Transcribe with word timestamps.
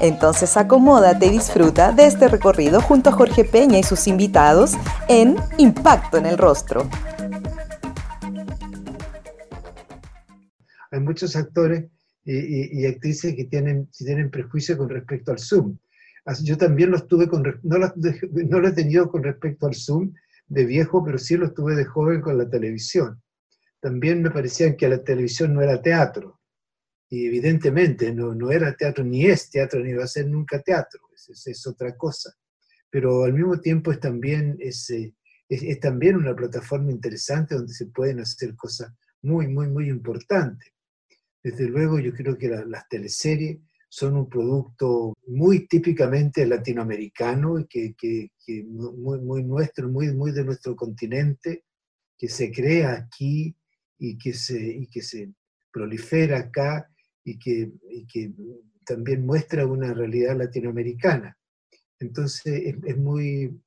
Entonces 0.00 0.56
acomódate 0.56 1.26
y 1.26 1.30
disfruta 1.30 1.92
de 1.92 2.06
este 2.06 2.26
recorrido 2.26 2.80
junto 2.80 3.10
a 3.10 3.12
Jorge 3.12 3.44
Peña 3.44 3.78
y 3.78 3.82
sus 3.82 4.06
invitados 4.06 4.72
en 5.08 5.36
Impacto 5.58 6.16
en 6.16 6.24
el 6.24 6.38
Rostro. 6.38 6.88
Hay 10.90 11.00
muchos 11.00 11.36
actores 11.36 11.84
y, 12.24 12.86
actrices 12.86 13.36
que 13.36 13.44
tienen, 13.44 13.88
tienen 13.90 14.30
prejuicio 14.30 14.78
con 14.78 14.88
respecto 14.88 15.32
al 15.32 15.38
Zoom. 15.38 15.76
Yo 16.42 16.56
también 16.56 16.90
lo 16.90 17.06
tuve 17.06 17.28
con, 17.28 17.42
no 17.62 17.78
lo, 17.78 17.92
no 17.94 18.60
lo 18.60 18.68
he 18.68 18.72
tenido 18.72 19.10
con 19.10 19.22
respecto 19.22 19.66
al 19.66 19.74
Zoom 19.74 20.14
de 20.48 20.64
viejo, 20.64 21.04
pero 21.04 21.18
sí 21.18 21.36
lo 21.36 21.52
tuve 21.52 21.74
de 21.74 21.84
joven 21.84 22.22
con 22.22 22.38
la 22.38 22.48
televisión. 22.48 23.20
También 23.80 24.22
me 24.22 24.30
parecía 24.30 24.74
que 24.76 24.88
la 24.88 25.02
televisión 25.02 25.52
no 25.54 25.60
era 25.60 25.82
teatro 25.82 26.39
y 27.12 27.26
evidentemente 27.26 28.14
no, 28.14 28.32
no 28.34 28.52
era 28.52 28.76
teatro, 28.76 29.02
ni 29.02 29.26
es 29.26 29.50
teatro, 29.50 29.80
ni 29.80 29.92
va 29.92 30.04
a 30.04 30.06
ser 30.06 30.28
nunca 30.28 30.62
teatro, 30.62 31.00
es, 31.12 31.44
es, 31.44 31.66
otra 31.66 31.96
cosa. 31.96 32.32
Pero 32.88 33.24
al 33.24 33.32
mismo 33.32 33.60
tiempo 33.60 33.90
es 33.90 33.98
también, 33.98 34.56
es, 34.60 34.88
eh, 34.90 35.12
es, 35.48 35.80
también 35.80 36.16
una 36.16 36.36
plataforma 36.36 36.92
interesante 36.92 37.56
donde 37.56 37.74
se 37.74 37.86
pueden 37.86 38.20
hacer 38.20 38.54
cosas 38.54 38.92
muy, 39.22 39.48
muy, 39.48 39.68
muy 39.68 39.88
importantes. 39.88 40.72
Desde 41.42 41.68
luego 41.68 41.98
yo 41.98 42.12
creo 42.14 42.38
que 42.38 42.48
las 42.48 42.88
teleseries 42.88 43.58
son 43.88 44.16
un 44.16 44.28
producto 44.28 45.14
muy 45.26 45.66
típicamente 45.66 46.46
latinoamericano 46.46 47.66
que, 47.68 47.94
que, 47.98 48.30
que, 48.46 48.62
muy, 48.62 49.18
muy 49.18 49.42
nuestro, 49.42 49.88
muy, 49.88 50.14
muy 50.14 50.30
de 50.30 50.44
nuestro 50.44 50.76
continente, 50.76 51.64
que 52.16 52.28
se 52.28 52.52
crea 52.52 52.92
aquí 52.92 53.56
y 53.98 54.16
que 54.16 54.32
se, 54.32 54.60
y 54.60 54.86
que 54.86 55.02
se 55.02 55.32
prolifera 55.72 56.38
acá 56.38 56.86
y 57.30 57.38
que, 57.38 57.70
que 58.12 58.32
también 58.84 59.24
muestra 59.24 59.66
una 59.66 59.94
realidad 59.94 60.36
latinoamericana. 60.36 61.36
Entonces 62.00 62.74
es, 62.84 62.96
muy, 62.96 63.60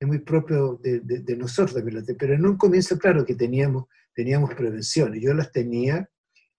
es 0.00 0.08
muy 0.08 0.20
propio 0.20 0.78
de, 0.82 1.00
de, 1.00 1.36
nosotros, 1.36 1.82
pero 2.18 2.34
en 2.34 2.46
un 2.46 2.56
comienzo, 2.56 2.96
claro 2.98 3.24
que 3.24 3.34
teníamos, 3.34 3.86
teníamos 4.14 4.54
prevenciones, 4.54 5.20
yo 5.20 5.34
las 5.34 5.50
tenía 5.50 6.08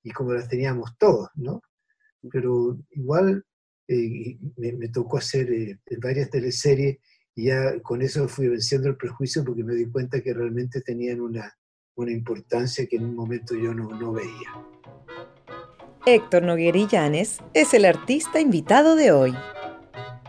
y 0.04 0.12
como 0.12 0.34
las 0.34 0.50
teníamos 0.50 0.98
todos, 0.98 1.30
¿no? 1.36 1.62
Pero 2.30 2.78
igual 2.92 3.46
eh, 3.88 4.38
me, 4.58 4.90
tocó 4.90 5.18
hacer 5.18 5.52
eh, 5.52 5.80
varias 6.02 6.30
teleseries 6.30 6.98
y 7.36 7.46
ya 7.46 7.82
con 7.82 8.02
eso 8.02 8.28
fui 8.28 8.48
venciendo 8.48 8.90
el 8.90 8.98
prejuicio 8.98 9.44
porque 9.44 9.64
me 9.64 9.76
di 9.76 9.90
cuenta 9.90 10.22
que 10.22 10.34
realmente 10.34 10.82
tenían 10.82 11.20
una, 11.20 11.52
una 11.96 12.12
importancia 12.12 12.86
que 12.86 12.98
en 12.98 13.06
un 13.06 13.16
momento 13.16 13.56
yo 13.56 13.74
no, 13.74 13.90
no 13.98 14.14
veía. 14.14 14.73
Héctor 16.06 16.44
Noguerillanes 16.44 17.40
es 17.54 17.74
el 17.74 17.86
artista 17.86 18.42
invitado 18.42 18.98
de 18.98 19.14
hoy. 19.14 19.34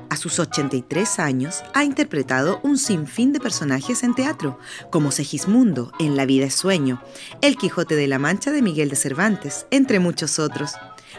A 0.08 0.14
sus 0.14 0.38
83 0.38 1.18
años 1.18 1.64
ha 1.74 1.82
interpretado 1.82 2.60
un 2.62 2.78
sinfín 2.78 3.32
de 3.32 3.40
personajes 3.40 4.04
en 4.04 4.14
teatro, 4.14 4.56
como 4.92 5.10
Segismundo 5.10 5.90
en 5.98 6.16
La 6.16 6.26
vida 6.26 6.46
es 6.46 6.54
sueño, 6.54 7.02
El 7.40 7.56
Quijote 7.56 7.96
de 7.96 8.06
la 8.06 8.20
Mancha 8.20 8.52
de 8.52 8.62
Miguel 8.62 8.88
de 8.88 8.94
Cervantes, 8.94 9.66
entre 9.72 9.98
muchos 9.98 10.38
otros. 10.38 10.74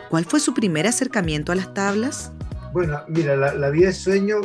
¿Cuál 0.09 0.23
fue 0.23 0.39
su 0.39 0.53
primer 0.53 0.87
acercamiento 0.87 1.51
a 1.51 1.55
las 1.55 1.73
tablas? 1.73 2.31
Bueno, 2.71 3.01
mira, 3.09 3.35
La, 3.35 3.69
vida 3.71 3.89
es 3.89 3.97
sueño 3.97 4.37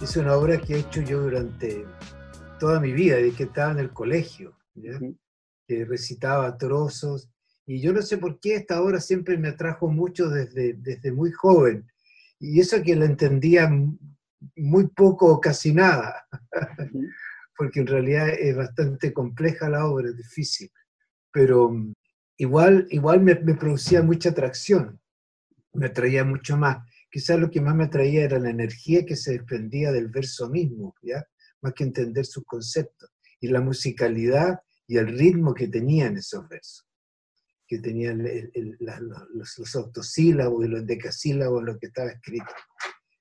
es 0.00 0.16
una 0.16 0.36
obra 0.36 0.60
que 0.60 0.76
he 0.76 0.78
hecho 0.78 1.00
yo 1.00 1.20
durante 1.20 1.84
toda 2.60 2.78
mi 2.78 2.92
vida, 2.92 3.16
desde 3.16 3.36
que 3.36 3.42
estaba 3.42 3.72
en 3.72 3.80
el 3.80 3.92
colegio, 3.92 4.56
que 5.66 5.84
recitaba 5.84 6.56
trozos 6.56 7.28
y 7.68 7.82
yo 7.82 7.92
no 7.92 8.00
sé 8.00 8.16
por 8.16 8.40
qué 8.40 8.54
esta 8.54 8.80
obra 8.80 8.98
siempre 8.98 9.36
me 9.36 9.48
atrajo 9.48 9.88
mucho 9.88 10.30
desde, 10.30 10.72
desde 10.72 11.12
muy 11.12 11.30
joven. 11.32 11.86
Y 12.40 12.60
eso 12.60 12.82
que 12.82 12.96
la 12.96 13.04
entendía 13.04 13.70
muy 14.56 14.86
poco 14.86 15.26
o 15.26 15.38
casi 15.38 15.74
nada, 15.74 16.26
porque 17.58 17.80
en 17.80 17.86
realidad 17.86 18.30
es 18.30 18.56
bastante 18.56 19.12
compleja 19.12 19.68
la 19.68 19.84
obra, 19.84 20.08
es 20.08 20.16
difícil. 20.16 20.70
Pero 21.30 21.68
mm, 21.68 21.92
igual, 22.38 22.86
igual 22.88 23.20
me, 23.20 23.34
me 23.34 23.54
producía 23.54 24.02
mucha 24.02 24.30
atracción, 24.30 24.98
me 25.74 25.88
atraía 25.88 26.24
mucho 26.24 26.56
más. 26.56 26.78
Quizás 27.10 27.38
lo 27.38 27.50
que 27.50 27.60
más 27.60 27.74
me 27.74 27.84
atraía 27.84 28.24
era 28.24 28.38
la 28.38 28.48
energía 28.48 29.04
que 29.04 29.14
se 29.14 29.32
desprendía 29.32 29.92
del 29.92 30.08
verso 30.08 30.48
mismo, 30.48 30.94
¿ya? 31.02 31.22
más 31.60 31.74
que 31.74 31.84
entender 31.84 32.24
sus 32.24 32.46
conceptos, 32.46 33.10
y 33.40 33.48
la 33.48 33.60
musicalidad 33.60 34.58
y 34.86 34.96
el 34.96 35.18
ritmo 35.18 35.52
que 35.52 35.68
tenían 35.68 36.16
esos 36.16 36.48
versos 36.48 36.87
que 37.68 37.78
tenían 37.78 38.26
los, 38.80 39.58
los, 39.58 39.76
octosílabos 39.76 40.64
y 40.64 40.68
los 40.68 40.86
decasílabos 40.86 41.60
en 41.60 41.66
lo 41.66 41.78
que 41.78 41.86
estaba 41.86 42.10
escrito. 42.10 42.46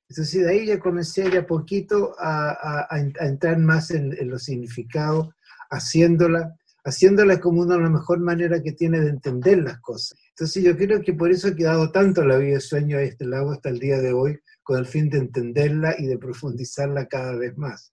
Entonces 0.10 0.42
de 0.42 0.50
ahí 0.50 0.66
ya 0.66 0.80
comencé 0.80 1.30
ya 1.30 1.46
poquito 1.46 2.16
a, 2.18 2.88
a, 2.90 3.00
entrar 3.00 3.60
más 3.60 3.92
en, 3.92 4.16
los 4.30 4.44
significados, 4.44 5.30
haciéndola, 5.70 6.56
haciéndola 6.86 7.42
como 7.42 7.62
una 7.62 7.76
de 7.76 7.82
las 7.82 7.92
mejor 7.92 8.20
manera 8.22 8.64
que 8.64 8.72
tiene 8.72 9.02
de 9.02 9.10
entender 9.10 9.58
las 9.58 9.82
cosas. 9.82 10.18
Entonces 10.30 10.64
yo 10.64 10.78
creo 10.78 11.02
que 11.02 11.14
por 11.14 11.30
eso 11.30 11.50
he 11.50 11.56
quedado 11.56 11.92
tanto 11.92 12.26
la 12.26 12.38
vida 12.38 12.54
de 12.54 12.62
sueño 12.62 12.98
a 12.98 13.02
este 13.02 13.26
lado 13.26 13.52
hasta 13.52 13.68
el 13.68 13.80
día 13.80 13.98
de 13.98 14.14
hoy, 14.14 14.40
con 14.64 14.78
el 14.78 14.86
fin 14.86 15.10
de 15.10 15.18
entenderla 15.18 15.96
y 15.98 16.06
de 16.06 16.18
profundizarla 16.18 17.08
cada 17.08 17.36
vez 17.36 17.58
más 17.58 17.92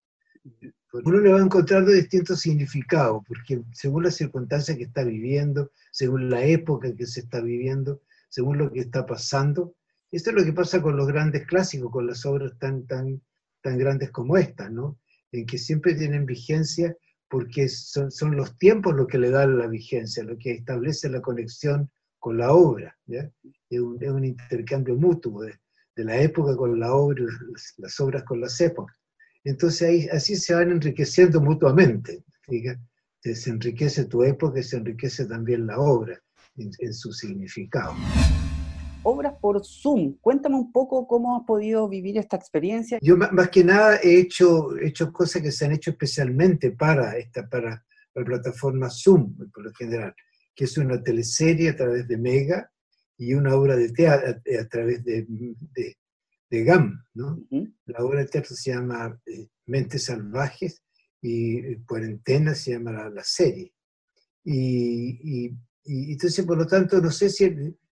uno 1.02 1.18
le 1.18 1.32
va 1.32 1.40
encontrando 1.40 1.90
distintos 1.90 2.40
significados, 2.40 3.22
porque 3.26 3.62
según 3.72 4.04
las 4.04 4.14
circunstancias 4.14 4.76
que 4.76 4.84
está 4.84 5.02
viviendo, 5.02 5.72
según 5.90 6.30
la 6.30 6.44
época 6.44 6.88
en 6.88 6.96
que 6.96 7.06
se 7.06 7.20
está 7.20 7.40
viviendo, 7.40 8.00
según 8.28 8.58
lo 8.58 8.70
que 8.70 8.80
está 8.80 9.04
pasando, 9.04 9.74
esto 10.12 10.30
es 10.30 10.36
lo 10.36 10.44
que 10.44 10.52
pasa 10.52 10.80
con 10.80 10.96
los 10.96 11.08
grandes 11.08 11.46
clásicos, 11.46 11.90
con 11.90 12.06
las 12.06 12.24
obras 12.24 12.52
tan, 12.58 12.86
tan, 12.86 13.20
tan 13.60 13.78
grandes 13.78 14.10
como 14.12 14.36
esta, 14.36 14.70
¿no? 14.70 14.98
En 15.32 15.46
que 15.46 15.58
siempre 15.58 15.94
tienen 15.94 16.26
vigencia 16.26 16.96
porque 17.28 17.68
son, 17.68 18.12
son 18.12 18.36
los 18.36 18.56
tiempos 18.56 18.94
lo 18.94 19.08
que 19.08 19.18
le 19.18 19.30
dan 19.30 19.58
la 19.58 19.66
vigencia, 19.66 20.22
lo 20.22 20.38
que 20.38 20.52
establece 20.52 21.08
la 21.08 21.20
conexión 21.20 21.90
con 22.20 22.38
la 22.38 22.52
obra. 22.52 22.96
¿ya? 23.06 23.28
Es, 23.68 23.80
un, 23.80 24.24
intercambio 24.24 24.94
mutuo 24.94 25.42
de, 25.42 25.58
la 25.96 26.20
época 26.20 26.56
con 26.56 26.78
la 26.78 26.94
obra 26.94 27.24
las, 27.24 27.74
las 27.78 27.98
obras 27.98 28.22
con 28.22 28.40
las 28.40 28.60
épocas. 28.60 28.96
Entonces 29.44 29.82
ahí, 29.82 30.08
así 30.10 30.36
se 30.36 30.54
van 30.54 30.70
enriqueciendo 30.70 31.40
mutuamente. 31.40 32.24
Se 33.20 33.50
enriquece 33.50 34.06
tu 34.06 34.22
época 34.22 34.60
y 34.60 34.62
se 34.62 34.78
enriquece 34.78 35.26
también 35.26 35.66
la 35.66 35.78
obra 35.78 36.18
en, 36.56 36.94
su 36.94 37.12
significado. 37.12 37.94
Obras 39.02 39.34
por 39.40 39.62
Zoom. 39.64 40.16
Cuéntame 40.20 40.56
un 40.56 40.72
poco 40.72 41.06
cómo 41.06 41.36
has 41.36 41.46
podido 41.46 41.88
vivir 41.88 42.16
esta 42.16 42.36
experiencia. 42.36 42.98
Yo 43.02 43.16
más 43.18 43.50
que 43.50 43.62
nada 43.62 43.98
he 44.02 44.18
hecho, 44.18 44.74
hecho 44.78 45.12
cosas 45.12 45.42
que 45.42 45.52
se 45.52 45.66
han 45.66 45.72
hecho 45.72 45.90
especialmente 45.90 46.70
para 46.70 47.18
esta, 47.18 47.46
para 47.46 47.84
la 48.14 48.24
plataforma 48.24 48.88
Zoom, 48.88 49.36
por 49.52 49.64
lo 49.64 49.72
general, 49.74 50.14
que 50.54 50.64
es 50.64 50.78
una 50.78 51.02
teleserie 51.02 51.70
a 51.70 51.76
través 51.76 52.08
de 52.08 52.16
Mega 52.16 52.70
y 53.18 53.34
una 53.34 53.54
obra 53.54 53.76
de 53.76 53.90
teatro 53.90 54.40
a, 54.58 54.68
través 54.68 55.04
de, 55.04 55.26
de 55.28 55.96
GAM, 56.62 57.04
¿no? 57.14 57.44
La 57.86 58.04
obra 58.04 58.20
de 58.20 58.26
teatro 58.26 58.54
se 58.54 58.72
llama 58.72 59.20
eh, 59.26 59.48
Mentes 59.66 60.04
Salvajes 60.04 60.82
y 61.20 61.58
eh, 61.58 61.82
Cuarentena 61.86 62.54
se 62.54 62.72
llama 62.72 62.92
la, 62.92 63.24
serie. 63.24 63.72
Y, 64.44 65.50
entonces, 65.84 66.44
por 66.44 66.58
lo 66.58 66.66
tanto, 66.66 67.00
no 67.00 67.10
sé 67.10 67.30
si 67.30 67.50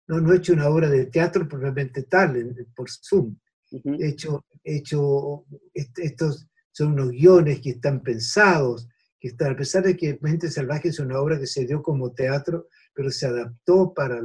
no, 0.09 0.21
no 0.21 0.33
he 0.33 0.37
hecho 0.39 0.53
una 0.53 0.69
obra 0.69 0.91
de 0.91 1.07
teatro 1.07 1.49
propiamente 1.49 2.03
tal, 2.03 2.55
por 2.75 2.91
Zoom. 2.91 3.37
He 3.71 4.09
hecho, 4.09 4.45
hecho 4.65 5.47
estos 5.73 6.49
son 6.73 6.93
unos 6.93 7.11
guiones 7.11 7.61
que 7.61 7.71
están 7.71 8.03
pensados, 8.03 8.89
que 9.19 9.29
están, 9.29 9.53
a 9.53 9.57
pesar 9.57 9.85
de 9.85 9.97
que 9.97 10.19
Mentes 10.21 10.55
Salvajes 10.55 10.95
es 10.95 11.01
una 11.01 11.21
obra 11.21 11.39
que 11.39 11.47
se 11.47 11.67
dio 11.67 11.83
como 11.83 12.13
teatro, 12.13 12.69
pero 12.93 13.11
se 13.11 13.27
adaptó 13.27 13.95
para, 13.95 14.21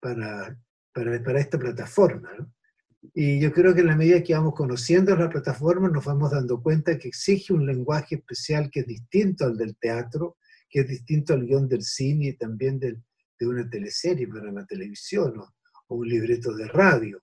para, 0.00 0.58
para, 0.92 1.22
para 1.22 1.40
esta 1.40 1.58
plataforma. 1.58 2.30
¿no? 2.38 2.52
Y 3.14 3.40
yo 3.40 3.52
creo 3.52 3.74
que 3.74 3.80
en 3.80 3.86
la 3.86 3.96
medida 3.96 4.22
que 4.22 4.34
vamos 4.34 4.54
conociendo 4.54 5.16
la 5.16 5.30
plataforma 5.30 5.88
nos 5.88 6.04
vamos 6.04 6.30
dando 6.30 6.62
cuenta 6.62 6.98
que 6.98 7.08
exige 7.08 7.52
un 7.52 7.64
lenguaje 7.64 8.16
especial 8.16 8.70
que 8.70 8.80
es 8.80 8.86
distinto 8.86 9.46
al 9.46 9.56
del 9.56 9.76
teatro, 9.76 10.36
que 10.68 10.80
es 10.80 10.88
distinto 10.88 11.32
al 11.32 11.46
guion 11.46 11.66
del 11.66 11.82
cine 11.82 12.28
y 12.28 12.32
también 12.36 12.78
del, 12.78 13.02
de 13.38 13.48
una 13.48 13.68
teleserie 13.68 14.28
para 14.28 14.52
la 14.52 14.66
televisión 14.66 15.38
o, 15.38 15.54
un 15.88 16.08
libreto 16.08 16.54
de 16.54 16.68
radio. 16.68 17.20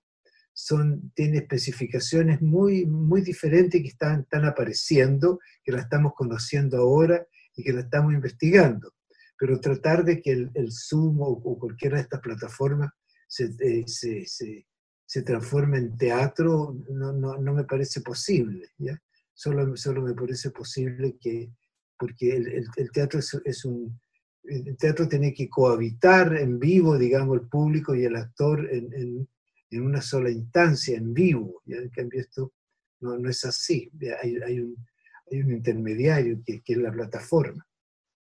Son, 0.52 1.10
tiene 1.14 1.38
especificaciones 1.38 2.42
muy, 2.42 2.84
muy 2.84 3.22
diferentes 3.22 3.80
que 3.80 3.88
están, 3.88 4.20
están 4.22 4.44
apareciendo, 4.44 5.38
que 5.64 5.72
la 5.72 5.80
estamos 5.80 6.12
conociendo 6.14 6.76
ahora 6.76 7.26
y 7.54 7.62
que 7.62 7.72
la 7.72 7.80
estamos 7.80 8.12
investigando. 8.12 8.92
Pero 9.38 9.60
tratar 9.60 10.04
de 10.04 10.20
que 10.20 10.32
el, 10.32 10.68
Zoom 10.70 11.18
o, 11.20 11.58
cualquiera 11.58 11.96
de 11.96 12.02
estas 12.02 12.20
plataformas 12.20 12.90
se, 13.26 13.44
eh, 13.60 13.84
se, 13.86 14.26
se, 14.26 14.66
se, 15.08 15.22
transforme 15.22 15.78
en 15.78 15.96
teatro 15.96 16.76
no, 16.90 17.12
no, 17.12 17.38
no 17.38 17.54
me 17.54 17.64
parece 17.64 18.02
posible. 18.02 18.68
¿ya? 18.76 19.00
Solo, 19.32 19.74
solo 19.76 20.02
me 20.02 20.12
parece 20.12 20.50
posible 20.50 21.16
que, 21.18 21.50
porque 21.98 22.36
el, 22.36 22.68
el, 22.76 22.90
teatro 22.92 23.20
es, 23.20 23.40
es, 23.44 23.64
un... 23.64 23.98
El 24.44 24.76
teatro 24.76 25.08
tiene 25.08 25.32
que 25.32 25.48
cohabitar 25.48 26.36
en 26.36 26.58
vivo, 26.58 26.98
digamos, 26.98 27.40
el 27.40 27.48
público 27.48 27.94
y 27.94 28.04
el 28.04 28.16
actor 28.16 28.68
en, 28.70 28.92
en, 28.92 29.28
en 29.70 29.82
una 29.82 30.02
sola 30.02 30.30
instancia, 30.30 30.96
en 30.96 31.14
vivo. 31.14 31.62
¿ya? 31.64 31.76
En 31.78 31.88
cambio, 31.88 32.20
esto 32.20 32.52
no, 33.00 33.16
no 33.16 33.30
es 33.30 33.44
así. 33.44 33.90
Hay, 34.22 34.36
hay, 34.36 34.60
un, 34.60 34.76
hay 35.30 35.40
un 35.40 35.52
intermediario 35.52 36.42
que, 36.44 36.60
que, 36.60 36.74
es 36.74 36.78
la 36.78 36.92
plataforma 36.92 37.66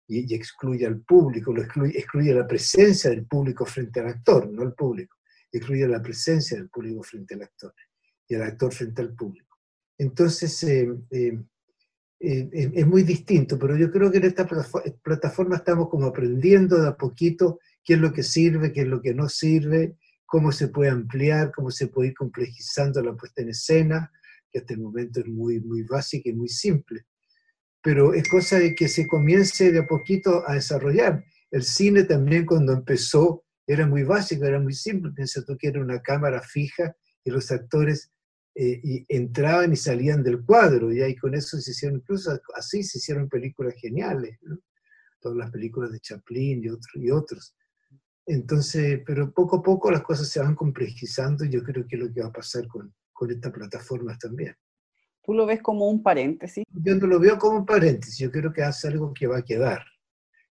y, 0.07 0.33
excluye 0.33 0.86
al 0.86 1.01
público, 1.01 1.54
lo 1.54 1.62
excluye, 1.62 1.98
excluye 1.98 2.33
la 2.33 2.48
presencia 2.48 3.10
del 3.10 3.25
público 3.25 3.66
frente 3.66 4.00
al 4.00 4.07
actor, 4.07 4.50
no 4.51 4.63
el 4.63 4.74
público, 4.74 5.16
excluye 5.57 5.88
la 5.88 6.02
presencia 6.02 6.57
del 6.57 6.69
público 6.69 7.04
frente 7.04 7.36
al 7.36 7.44
actor 7.44 7.74
y 8.28 8.36
el 8.36 8.42
actor 8.42 8.74
frente 8.74 9.02
al 9.02 9.13
público. 9.13 9.57
Entonces, 9.98 10.62
eh, 10.63 10.94
eh, 11.12 11.40
eh, 12.19 12.72
es 12.74 12.88
muy 12.88 13.04
distinto, 13.04 13.57
pero 13.57 13.78
yo 13.78 13.92
creo 13.92 14.12
que 14.12 14.18
en 14.18 14.25
esta 14.25 14.48
plataforma 15.04 15.57
estamos 15.57 15.90
como 15.90 16.07
aprendiendo 16.07 16.81
de 16.81 16.90
a 16.90 16.96
poquito 16.96 17.60
qué 17.84 17.94
es 17.94 18.00
lo 18.00 18.12
que 18.12 18.24
sirve, 18.24 18.74
qué 18.74 18.81
es 18.81 18.88
lo 18.88 19.02
que 19.02 19.13
no 19.13 19.30
sirve, 19.30 19.98
cómo 20.25 20.52
se 20.52 20.69
puede 20.69 20.90
ampliar, 20.90 21.52
cómo 21.54 21.72
se 21.72 21.88
puede 21.88 22.10
ir 22.10 22.16
complejizando 22.16 23.01
la 23.01 23.13
puesta 23.13 23.42
en 23.42 23.50
escena, 23.50 24.12
que 24.51 24.60
hasta 24.60 24.74
el 24.74 24.81
momento 24.81 25.19
es 25.19 25.28
muy, 25.28 25.60
muy 25.60 25.84
básica 25.84 26.30
y 26.30 26.34
muy 26.34 26.50
simple. 26.50 27.06
Pero 27.81 28.13
es 28.13 28.28
cosa 28.28 28.60
de 28.60 28.74
que 28.74 28.88
se 28.88 29.08
comience 29.08 29.72
de 29.72 29.80
a 29.80 29.88
poquito 29.88 30.44
a 30.48 30.56
desarrollar. 30.56 31.24
El 31.51 31.63
cine 31.63 32.04
también 32.04 32.46
cuando 32.46 32.74
empezó 32.74 33.44
era 33.67 33.88
muy 33.88 34.03
básico, 34.03 34.45
era 34.45 34.59
muy 34.59 34.73
simple. 34.73 35.12
Piensa 35.12 35.44
tú 35.44 35.57
que 35.57 35.67
era 35.67 35.81
una 35.81 36.01
cámara 36.01 36.41
fija 36.41 36.95
y 37.23 37.31
los 37.31 37.51
actores 37.51 38.12
eh, 38.57 38.79
y 38.81 39.06
entraban 39.09 39.73
y 39.73 39.75
salían 39.75 40.23
del 40.23 40.45
cuadro, 40.45 40.94
y 40.94 41.01
ahí 41.01 41.13
con 41.17 41.35
eso 41.35 41.59
se 41.59 41.71
hicieron, 41.71 41.97
incluso 42.00 42.39
así 42.56 42.83
se 42.83 43.00
hicieron 43.00 43.27
películas 43.27 43.73
geniales, 43.75 44.39
todas 45.19 45.38
las 45.38 45.51
películas 45.51 45.91
de 45.91 46.00
Chaplin 46.00 46.63
y, 46.63 46.69
otros 46.69 46.95
y 46.95 47.12
otros. 47.12 47.56
Entonces, 48.25 49.01
pero 49.06 49.33
poco 49.33 49.57
a 49.57 49.62
poco 49.62 49.91
las 49.91 50.03
cosas 50.03 50.29
se 50.29 50.39
van 50.39 50.56
complejizando 50.56 51.44
y 51.44 51.50
yo 51.50 51.63
creo 51.63 51.85
que 51.85 51.97
es 51.97 52.01
lo 52.01 52.13
que 52.13 52.21
va 52.21 52.27
a 52.27 52.31
pasar 52.31 52.65
con, 52.67 52.94
con 53.12 53.29
estas 53.29 53.51
plataformas 53.51 54.17
también. 54.19 54.56
¿Tú 55.21 55.33
lo 55.33 55.45
ves 55.45 55.62
como 55.62 55.89
un 55.89 56.01
paréntesis? 56.01 56.63
Yo 56.71 56.95
no 56.95 57.07
lo 57.07 57.19
veo 57.19 57.38
como 57.38 57.57
un 57.57 57.65
paréntesis, 57.65 58.17
yo 58.19 58.31
creo 58.31 58.53
que 58.53 58.63
hace 58.63 58.88
algo 58.88 59.13
que 59.13 59.27
va 59.27 59.39
a 59.39 59.44
quedar, 59.44 59.83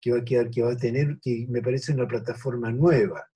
que 0.01 0.11
va 0.11 0.19
a 0.19 0.23
quedar, 0.23 0.49
que 0.49 0.61
va 0.61 0.71
a 0.71 0.77
tener, 0.77 1.19
que 1.21 1.45
me 1.49 1.61
parece 1.61 1.93
una 1.93 2.07
plataforma 2.07 2.71
nueva, 2.71 3.27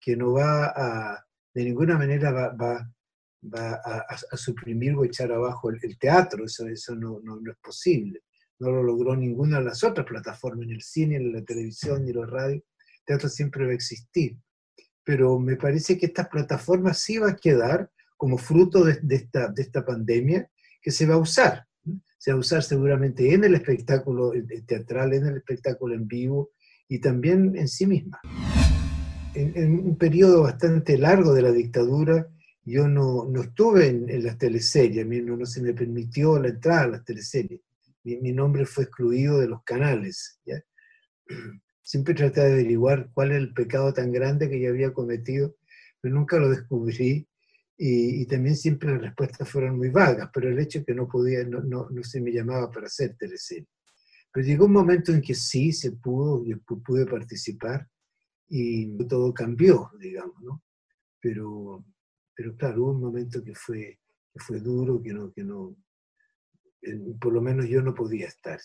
que 0.00 0.16
no 0.16 0.32
va 0.32 0.66
a, 0.66 1.24
de 1.54 1.64
ninguna 1.64 1.96
manera 1.96 2.30
va, 2.32 2.48
va, 2.50 2.90
va 3.42 3.80
a, 3.84 4.06
a, 4.08 4.36
suprimir 4.36 4.94
o 4.94 5.04
echar 5.04 5.32
abajo 5.32 5.70
el, 5.70 5.78
el 5.82 5.98
teatro, 5.98 6.44
eso, 6.44 6.66
eso 6.66 6.94
no, 6.94 7.20
no, 7.22 7.40
no, 7.40 7.52
es 7.52 7.58
posible. 7.58 8.22
No 8.60 8.70
lo 8.70 8.82
logró 8.82 9.14
ninguna 9.14 9.58
de 9.58 9.64
las 9.64 9.84
otras 9.84 10.06
plataformas, 10.06 10.66
ni 10.66 10.74
el 10.74 10.82
cine, 10.82 11.18
ni 11.18 11.32
la 11.32 11.42
televisión, 11.42 12.04
ni 12.04 12.12
la 12.12 12.26
radio 12.26 12.62
teatro 13.08 13.28
siempre 13.28 13.64
va 13.64 13.72
a 13.72 13.74
existir. 13.74 14.36
Pero 15.02 15.38
me 15.38 15.56
parece 15.56 15.98
que 15.98 16.06
estas 16.06 16.28
plataformas 16.28 17.00
sí 17.00 17.18
va 17.18 17.30
a 17.30 17.36
quedar 17.36 17.90
como 18.16 18.36
fruto 18.36 18.84
de, 18.84 19.00
esta, 19.08 19.48
de 19.48 19.62
esta 19.62 19.84
pandemia 19.84 20.50
que 20.82 20.90
se 20.90 21.06
va 21.06 21.14
a 21.14 21.18
usar. 21.18 21.66
Se 22.18 22.32
va 22.32 22.36
a 22.36 22.40
usar 22.40 22.62
seguramente 22.62 23.32
en 23.32 23.44
el 23.44 23.54
espectáculo 23.54 24.32
teatral, 24.66 25.14
en 25.14 25.26
el 25.26 25.36
espectáculo 25.36 25.94
en 25.94 26.06
vivo 26.06 26.50
y 26.88 27.00
también 27.00 27.56
en 27.56 27.68
sí 27.68 27.86
misma. 27.86 28.20
En, 29.34 29.86
un 29.86 29.96
periodo 29.96 30.42
bastante 30.42 30.98
largo 30.98 31.32
de 31.32 31.42
la 31.42 31.52
dictadura, 31.52 32.28
yo 32.64 32.88
no, 32.88 33.24
no 33.24 33.42
estuve 33.42 33.86
en, 33.86 34.24
las 34.24 34.36
teleseries, 34.36 35.04
a 35.04 35.08
mí 35.08 35.20
no, 35.20 35.46
se 35.46 35.62
me 35.62 35.72
permitió 35.72 36.38
la 36.40 36.48
entrada 36.48 36.82
a 36.82 36.88
las 36.88 37.04
teleseries. 37.04 37.60
Mi, 38.02 38.32
nombre 38.32 38.66
fue 38.66 38.84
excluido 38.84 39.38
de 39.38 39.48
los 39.48 39.62
canales. 39.62 40.40
Siempre 41.82 42.14
traté 42.14 42.40
de 42.40 42.52
averiguar 42.52 43.10
cuál 43.14 43.32
es 43.32 43.38
el 43.38 43.54
pecado 43.54 43.92
tan 43.92 44.12
grande 44.12 44.50
que 44.50 44.60
yo 44.60 44.70
había 44.70 44.92
cometido, 44.92 45.56
pero 46.00 46.14
nunca 46.14 46.38
lo 46.38 46.50
descubrí. 46.50 47.28
Y, 47.80 48.26
también 48.26 48.56
siempre 48.56 48.90
las 48.90 49.02
respuestas 49.02 49.48
fueron 49.48 49.76
muy 49.76 49.90
vagas, 49.90 50.30
pero 50.34 50.48
el 50.48 50.58
hecho 50.58 50.84
que 50.84 50.94
no 50.94 51.06
podía, 51.06 51.44
no, 51.44 51.60
no, 51.60 51.88
no 51.88 52.02
se 52.02 52.20
me 52.20 52.32
llamaba 52.32 52.70
para 52.70 52.86
hacer 52.86 53.16
teleserie. 53.16 53.68
Pero 54.32 54.46
llegó 54.46 54.66
un 54.66 54.72
momento 54.72 55.12
en 55.12 55.22
que 55.22 55.34
sí 55.34 55.72
se 55.72 55.92
pudo, 55.92 56.44
yo 56.44 56.58
pude 56.60 57.06
participar 57.06 57.88
y 58.48 58.98
todo 59.06 59.32
cambió, 59.32 59.90
digamos, 60.00 60.42
¿no? 60.42 60.62
Pero, 61.20 61.84
pero 62.34 62.56
claro, 62.56 62.82
hubo 62.82 62.90
un 62.92 63.00
momento 63.00 63.44
que 63.44 63.54
fue, 63.54 64.00
que 64.32 64.40
fue 64.40 64.60
duro, 64.60 65.00
que 65.00 65.12
no, 65.12 65.32
que 65.32 65.44
no, 65.44 65.76
por 67.20 67.32
lo 67.32 67.40
menos 67.40 67.68
yo 67.68 67.80
no 67.80 67.94
podía 67.94 68.26
estar 68.26 68.58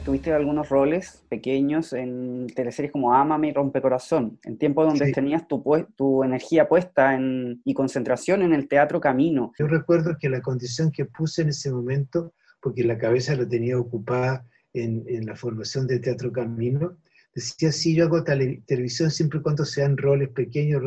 tuviste 0.00 0.32
algunos 0.32 0.68
roles 0.68 1.22
pequeños 1.28 1.92
en 1.92 2.46
teleseries 2.54 2.92
como 2.92 3.14
Amame 3.14 3.48
y 3.48 3.52
Rompecorazón, 3.52 4.38
en 4.44 4.58
tiempos 4.58 4.86
donde 4.86 5.12
tenías 5.12 5.46
tu, 5.46 5.62
tu 5.96 6.24
energía 6.24 6.68
puesta 6.68 7.14
en, 7.14 7.60
y 7.64 7.74
concentración 7.74 8.42
en 8.42 8.52
el 8.52 8.68
teatro 8.68 9.00
Camino. 9.00 9.52
Yo 9.58 9.66
recuerdo 9.66 10.16
que 10.18 10.28
la 10.28 10.40
condición 10.40 10.90
que 10.90 11.04
puse 11.04 11.42
en 11.42 11.50
ese 11.50 11.70
momento, 11.70 12.32
porque 12.60 12.84
la 12.84 12.98
cabeza 12.98 13.36
la 13.36 13.48
tenía 13.48 13.78
ocupada 13.78 14.44
en, 14.72 15.04
en 15.06 15.26
la 15.26 15.36
formación 15.36 15.86
de 15.86 16.00
Teatro 16.00 16.32
Camino, 16.32 16.96
decía, 17.34 17.72
sí, 17.72 17.94
yo 17.94 18.04
hago 18.04 18.24
televisión 18.24 19.10
siempre 19.10 19.40
y 19.40 19.42
cuando 19.42 19.64
sean 19.64 19.96
roles 19.96 20.28
pequeños, 20.30 20.82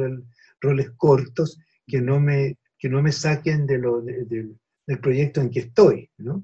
roles 0.61 0.91
cortos, 0.91 1.59
que 1.85 2.01
no 2.01 2.19
me, 2.19 2.57
que 2.77 2.89
no 2.89 3.01
me 3.01 3.11
saquen 3.11 3.65
de 3.65 3.77
lo, 3.77 4.01
del 4.01 4.99
proyecto 5.01 5.41
en 5.41 5.49
que 5.49 5.59
estoy, 5.59 6.09
¿no? 6.17 6.43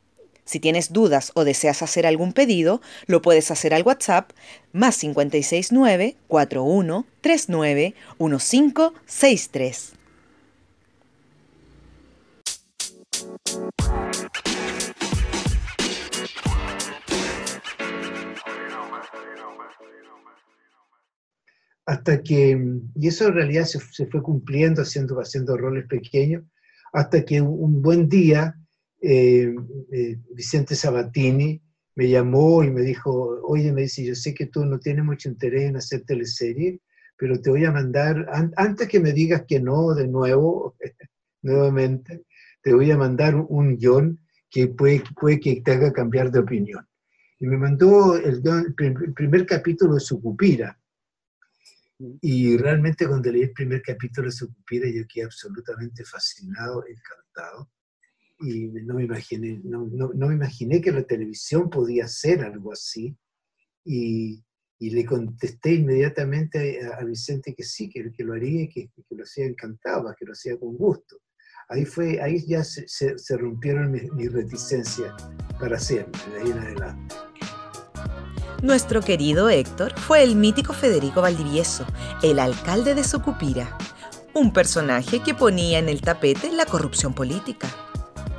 Si 0.45 0.59
tienes 0.59 0.91
dudas 0.91 1.31
o 1.35 1.43
deseas 1.43 1.81
hacer 1.81 2.05
algún 2.05 2.33
pedido, 2.33 2.81
lo 3.05 3.21
puedes 3.21 3.51
hacer 3.51 3.73
al 3.73 3.83
WhatsApp 3.83 4.31
más 4.73 4.97
569 4.97 6.17
41 6.27 7.05
39 7.21 7.93
1563. 8.19 9.93
Hasta 21.85 22.21
que, 22.23 22.79
y 22.95 23.07
eso 23.07 23.27
en 23.27 23.33
realidad 23.33 23.65
se, 23.65 23.79
fue 23.79 24.21
cumpliendo 24.23 24.81
haciendo, 24.81 25.19
haciendo 25.19 25.57
roles 25.57 25.87
pequeños, 25.87 26.43
hasta 26.93 27.25
que 27.25 27.41
un 27.41 27.81
buen 27.81 28.07
día 28.07 28.55
eh, 29.01 29.55
eh, 29.91 30.19
Vicente 30.35 30.75
Sabatini 30.75 31.59
me 31.95 32.07
llamó 32.07 32.63
y 32.63 32.69
me 32.69 32.81
dijo, 32.81 33.41
oye, 33.43 33.71
me 33.73 33.81
dice, 33.81 34.05
yo 34.05 34.15
sé 34.15 34.33
que 34.33 34.45
tú 34.45 34.63
no 34.63 34.79
tienes 34.79 35.03
mucho 35.03 35.27
interés 35.27 35.63
en 35.63 35.77
hacer 35.77 36.03
teleserie, 36.05 36.79
pero 37.17 37.41
te 37.41 37.49
voy 37.49 37.65
a 37.65 37.71
mandar, 37.71 38.27
antes 38.55 38.87
que 38.87 38.99
me 38.99 39.11
digas 39.11 39.43
que 39.47 39.59
no 39.59 39.93
de 39.95 40.07
nuevo, 40.07 40.75
nuevamente, 41.41 42.25
te 42.61 42.73
voy 42.73 42.91
a 42.91 42.97
mandar 42.97 43.35
un 43.35 43.75
guion 43.75 44.19
que 44.49 44.67
puede, 44.67 45.01
que 45.39 45.61
te 45.61 45.71
haga 45.71 45.91
cambiar 45.91 46.31
de 46.31 46.39
opinión. 46.39 46.87
Y 47.39 47.47
me 47.47 47.57
mandó 47.57 48.15
el, 48.17 48.41
el 48.45 49.13
primer 49.13 49.47
capítulo 49.47 49.95
de 49.95 49.99
Sucupira. 49.99 50.77
Y 52.21 52.57
realmente 52.57 53.07
cuando 53.07 53.31
leí 53.31 53.43
el 53.43 53.51
primer 53.51 53.81
capítulo 53.81 54.27
de 54.27 54.31
Sucupira 54.31 54.87
yo 54.89 55.03
quedé 55.07 55.25
absolutamente 55.25 56.03
fascinado, 56.03 56.83
encantado 56.87 57.69
y 58.41 58.67
no 58.83 58.95
me 58.95 59.03
imaginé, 59.03 59.61
no, 59.63 59.87
no, 59.91 60.11
no, 60.13 60.27
me 60.27 60.35
imaginé 60.35 60.81
que 60.81 60.91
la 60.91 61.03
televisión 61.03 61.69
podía 61.69 62.05
hacer 62.05 62.41
algo 62.41 62.71
así. 62.71 63.15
Y, 63.85 64.43
y 64.81 64.89
le 64.89 65.05
contesté 65.05 65.73
inmediatamente 65.75 66.81
a, 66.83 67.03
Vicente 67.03 67.53
que 67.53 67.63
sí, 67.63 67.87
que, 67.87 68.11
que 68.11 68.23
lo 68.23 68.33
haría 68.33 68.63
y 68.63 68.67
que, 68.67 68.89
que, 69.07 69.15
lo 69.15 69.23
hacía 69.23 69.45
encantado, 69.45 70.13
que 70.17 70.25
lo 70.25 70.33
hacía 70.33 70.57
con 70.57 70.75
gusto. 70.75 71.17
ahí, 71.69 71.85
fue, 71.85 72.19
ahí 72.19 72.43
ya 72.47 72.63
se, 72.63 72.87
se, 72.87 73.37
rompieron 73.37 73.91
mis, 73.91 74.11
mis 74.13 74.33
reticencias 74.33 75.13
para 75.59 75.77
siempre, 75.77 76.19
de 76.33 76.41
ahí 76.41 76.49
en 76.49 76.57
adelante. 76.57 77.15
Nuestro 78.63 79.01
querido 79.01 79.49
Héctor 79.51 79.93
fue 79.99 80.23
el 80.23 80.35
mítico 80.35 80.73
Federico 80.73 81.21
Valdivieso, 81.21 81.85
el 82.23 82.39
alcalde 82.39 82.95
de 82.95 83.03
Sucupira, 83.03 83.77
un 84.33 84.51
personaje 84.51 85.21
que 85.21 85.35
ponía 85.35 85.77
en 85.77 85.89
el 85.89 86.01
tapete 86.01 86.51
la 86.51 86.65
corrupción 86.65 87.13
política. 87.13 87.67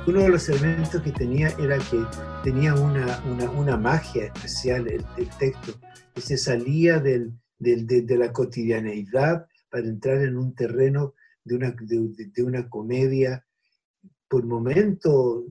Uno 0.05 0.23
de 0.23 0.29
los 0.29 0.49
elementos 0.49 1.01
que 1.01 1.13
tenía 1.13 1.47
era 1.57 1.77
que 1.79 2.03
tenía 2.43 2.75
una, 2.75 3.23
una, 3.55 3.77
magia 3.77 4.25
especial 4.25 4.85
el, 4.89 5.05
texto, 5.39 5.79
que 6.13 6.19
se 6.19 6.37
salía 6.37 6.99
del, 6.99 7.31
de, 7.57 8.17
la 8.17 8.33
cotidianeidad 8.33 9.47
para 9.69 9.87
entrar 9.87 10.21
en 10.21 10.35
un 10.35 10.53
terreno 10.55 11.13
de 11.45 11.55
una, 11.55 11.75
de, 11.79 12.43
una 12.43 12.69
comedia 12.69 13.45
por 14.27 14.45
momento 14.45 15.45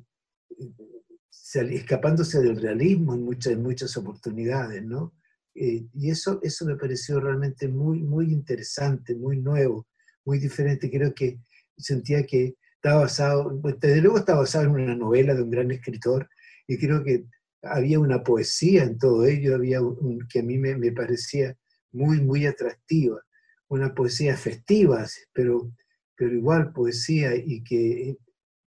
escapándose 1.54 2.42
del 2.42 2.60
realismo 2.60 3.14
en 3.14 3.24
muchas, 3.24 3.56
muchas 3.56 3.96
oportunidades, 3.96 4.84
¿no? 4.84 5.14
Eh, 5.54 5.86
y 5.94 6.10
eso, 6.10 6.40
eso 6.42 6.66
me 6.66 6.76
pareció 6.76 7.20
realmente 7.20 7.68
muy, 7.68 8.02
muy 8.02 8.30
interesante, 8.30 9.14
muy 9.14 9.38
nuevo, 9.38 9.86
muy 10.26 10.38
diferente. 10.38 10.90
Creo 10.90 11.14
que 11.14 11.40
sentía 11.78 12.26
que 12.26 12.56
estaba 12.82 13.02
basado, 13.02 13.60
desde 13.78 14.00
luego 14.00 14.18
estaba 14.18 14.40
basado 14.40 14.64
en 14.64 14.70
una 14.72 14.96
novela 14.96 15.34
de 15.34 15.42
un 15.42 15.50
gran 15.50 15.70
escritor, 15.70 16.28
y 16.66 16.78
creo 16.78 17.04
que 17.04 17.26
había 17.62 18.00
una 18.00 18.24
poesía 18.24 18.82
en 18.82 18.98
todo 18.98 19.24
ello, 19.24 19.54
había 19.54 19.80
un, 19.80 20.26
que 20.28 20.40
a 20.40 20.42
mí 20.42 20.58
me, 20.58 20.76
me, 20.76 20.90
parecía 20.90 21.56
muy, 21.92 22.20
muy 22.20 22.44
atractiva, 22.44 23.22
una 23.68 23.94
poesía 23.94 24.36
festiva, 24.36 25.06
pero, 25.32 25.72
pero 26.16 26.34
igual 26.34 26.72
poesía 26.72 27.36
y 27.36 27.62
que 27.62 28.16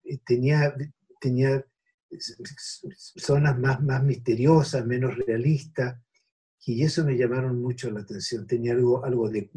eh, 0.05 0.17
tenía, 0.25 0.75
tenía 1.21 1.63
zonas 3.15 3.59
más, 3.59 3.79
más 3.83 4.03
misteriosas, 4.03 4.87
menos 4.87 5.15
realistas, 5.17 6.01
y 6.65 6.83
eso 6.83 7.05
me 7.05 7.15
llamaron 7.15 7.61
mucho 7.61 7.91
la 7.91 8.01
atención. 8.01 8.47
Tenía 8.47 8.73
algo, 8.73 9.05
algo 9.05 9.29
de... 9.29 9.51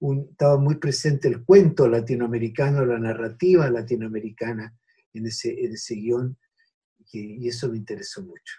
Un, 0.00 0.28
estaba 0.30 0.58
muy 0.58 0.76
presente 0.76 1.28
el 1.28 1.44
cuento 1.44 1.88
latinoamericano, 1.88 2.84
la 2.84 2.98
narrativa 2.98 3.70
latinoamericana 3.70 4.74
en 5.12 5.26
ese, 5.26 5.64
en 5.64 5.72
ese 5.72 5.94
guion, 5.94 6.36
y, 7.12 7.44
y 7.44 7.48
eso 7.48 7.68
me 7.68 7.76
interesó 7.76 8.22
mucho. 8.22 8.54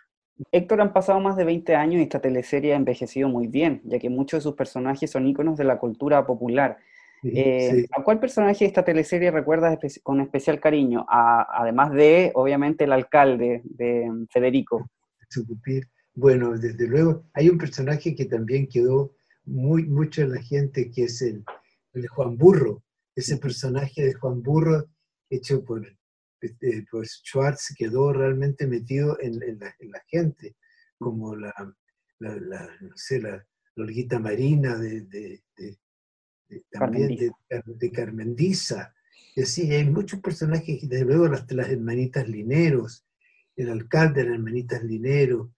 Héctor, 0.51 0.81
han 0.81 0.93
pasado 0.93 1.19
más 1.19 1.35
de 1.35 1.43
20 1.43 1.75
años 1.75 1.99
y 1.99 2.03
esta 2.03 2.21
teleserie 2.21 2.73
ha 2.73 2.77
envejecido 2.77 3.29
muy 3.29 3.47
bien, 3.47 3.81
ya 3.85 3.99
que 3.99 4.09
muchos 4.09 4.39
de 4.39 4.43
sus 4.43 4.55
personajes 4.55 5.09
son 5.11 5.27
íconos 5.27 5.57
de 5.57 5.65
la 5.65 5.77
cultura 5.77 6.25
popular. 6.25 6.77
Eh, 7.23 7.85
¿A 7.91 8.03
cuál 8.03 8.19
personaje 8.19 8.65
de 8.65 8.69
esta 8.69 8.83
teleserie 8.83 9.29
recuerdas 9.29 9.77
con 10.01 10.21
especial 10.21 10.59
cariño? 10.59 11.05
además 11.07 11.91
de, 11.91 12.31
obviamente, 12.33 12.85
el 12.85 12.93
alcalde 12.93 13.61
de 13.63 14.09
Federico. 14.31 14.89
Bueno, 16.13 16.57
desde 16.57 16.87
luego, 16.87 17.23
hay 17.33 17.49
un 17.49 17.57
personaje 17.57 18.15
que 18.15 18.25
también 18.25 18.67
quedó 18.67 19.13
muy 19.45 19.85
mucho 19.85 20.21
en 20.21 20.31
la 20.31 20.41
gente, 20.41 20.91
que 20.91 21.05
es 21.05 21.21
el, 21.21 21.43
de 21.93 22.07
Juan 22.07 22.37
Burro. 22.37 22.83
Ese 23.15 23.37
personaje 23.37 24.03
de 24.05 24.13
Juan 24.13 24.41
Burro, 24.41 24.89
hecho 25.29 25.63
por, 25.63 25.85
este, 26.39 26.85
por 26.89 27.05
Schwartz, 27.05 27.73
quedó 27.77 28.13
realmente 28.13 28.67
metido 28.67 29.17
en, 29.19 29.39
la, 29.59 30.03
gente, 30.07 30.55
como 30.97 31.35
la, 31.35 31.53
la, 32.19 32.69
no 32.81 32.95
sé, 32.95 33.21
la, 33.21 33.45
Olguita 33.77 34.19
Marina 34.19 34.77
de 34.77 35.41
también 36.71 37.15
de, 37.15 37.31
de, 37.49 37.91
Carmendiza. 37.91 38.93
Y 39.35 39.43
así, 39.43 39.71
hay 39.71 39.89
muchos 39.89 40.19
personajes, 40.19 40.87
desde 40.87 41.05
luego 41.05 41.27
las, 41.27 41.49
las 41.51 41.69
hermanitas 41.69 42.27
Lineros, 42.27 43.05
el 43.55 43.69
alcalde 43.69 44.21
de 44.21 44.29
las 44.29 44.35
hermanitas 44.35 44.83
Lineros, 44.83 45.49
eh, 45.49 45.53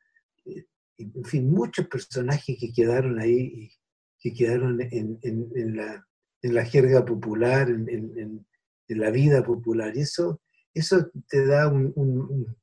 en 0.97 1.23
fin, 1.25 1.49
muchos 1.49 1.87
personajes 1.87 2.57
que 2.59 2.71
quedaron 2.71 3.19
ahí, 3.19 3.71
que 4.19 4.33
quedaron 4.33 4.79
en, 4.81 5.19
en, 5.21 5.75
la, 5.75 6.05
en 6.41 6.53
la 6.53 6.65
jerga 6.65 7.03
popular, 7.03 7.69
en, 7.69 8.45
la 8.87 9.09
vida 9.09 9.43
popular. 9.43 9.95
Y 9.95 10.01
eso, 10.01 10.41
eso 10.73 11.09
te 11.27 11.45
da 11.45 11.67
un, 11.67 12.55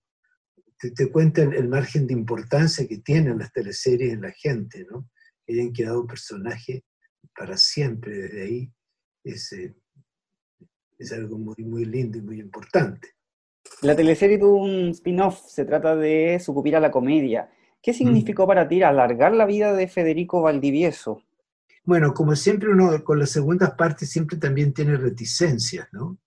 te, 0.78 0.92
te, 0.92 1.10
cuenta 1.10 1.42
el, 1.42 1.68
margen 1.68 2.06
de 2.06 2.14
importancia 2.14 2.86
que 2.86 2.98
tienen 2.98 3.38
las 3.38 3.52
teleseries 3.52 4.12
en 4.12 4.22
la 4.22 4.30
gente, 4.30 4.86
¿no? 4.88 5.10
Que 5.44 5.54
hayan 5.54 5.72
quedado 5.72 6.06
personajes 6.06 6.82
para 7.36 7.56
siempre 7.56 8.16
desde 8.16 8.42
ahí, 8.42 8.72
es, 9.24 9.52
eh, 9.52 9.74
es 10.98 11.12
algo 11.12 11.38
muy, 11.38 11.64
muy 11.64 11.84
lindo 11.84 12.18
y 12.18 12.22
muy 12.22 12.40
importante. 12.40 13.08
La 13.82 13.96
teleserie 13.96 14.38
tuvo 14.38 14.62
un 14.62 14.90
spin-off, 14.90 15.46
se 15.48 15.64
trata 15.64 15.96
de 15.96 16.38
sucumbir 16.40 16.76
a 16.76 16.80
la 16.80 16.90
comedia. 16.90 17.50
¿Qué 17.82 17.94
significó 17.94 18.46
para 18.46 18.68
ti 18.68 18.82
alargar 18.82 19.32
la 19.32 19.46
vida 19.46 19.72
de 19.74 19.88
Federico 19.88 20.42
Valdivieso? 20.42 21.22
Bueno, 21.84 22.12
como 22.12 22.36
siempre 22.36 22.70
uno 22.70 23.02
con 23.02 23.18
las 23.18 23.30
segundas 23.30 23.72
partes 23.72 24.10
siempre 24.10 24.36
también 24.36 24.74
tiene 24.74 24.96
reticencias, 24.96 25.88
¿no? 25.92 26.18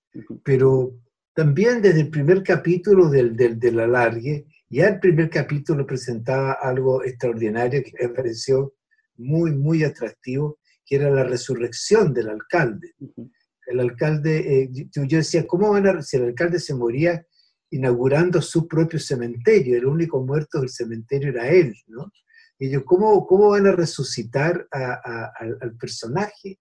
Pero 0.44 0.96
también 1.34 1.82
desde 1.82 2.02
el 2.02 2.10
primer 2.10 2.42
capítulo 2.42 3.10
del, 3.10 3.36
del, 3.36 3.60
del 3.60 3.80
alargue, 3.80 4.46
ya 4.70 4.88
el 4.88 5.00
primer 5.00 5.30
capítulo 5.30 5.86
presentaba 5.86 6.54
algo 6.54 7.04
extraordinario 7.04 7.84
que 7.84 8.08
me 8.08 8.10
pareció 8.10 8.74
muy, 9.18 9.52
muy 9.52 9.84
atractivo, 9.84 10.58
que 10.86 10.96
era 10.96 11.12
la 11.12 11.24
resurrección 11.24 12.14
del 12.14 12.30
alcalde. 12.30 12.96
El 13.68 13.80
alcalde, 13.80 14.64
eh, 14.64 14.70
yo 14.92 15.18
decía, 15.18 15.46
¿cómo 15.46 15.72
van 15.72 15.88
a, 15.88 16.02
si 16.02 16.18
el 16.18 16.26
alcalde 16.26 16.60
se 16.60 16.74
moría 16.74 17.26
inaugurando 17.74 18.42
su 18.42 18.68
propio 18.68 19.00
cementerio, 19.00 19.78
el 19.78 19.86
único 19.86 20.24
muerto 20.24 20.60
del 20.60 20.70
cementerio 20.70 21.30
era 21.30 21.50
él, 21.50 21.76
¿no? 21.88 22.12
Y 22.60 22.70
yo, 22.70 22.86
¿cómo, 22.86 23.26
cómo 23.26 23.50
van 23.50 23.66
a 23.66 23.72
resucitar 23.72 24.68
al 24.72 25.76
personaje? 25.78 26.60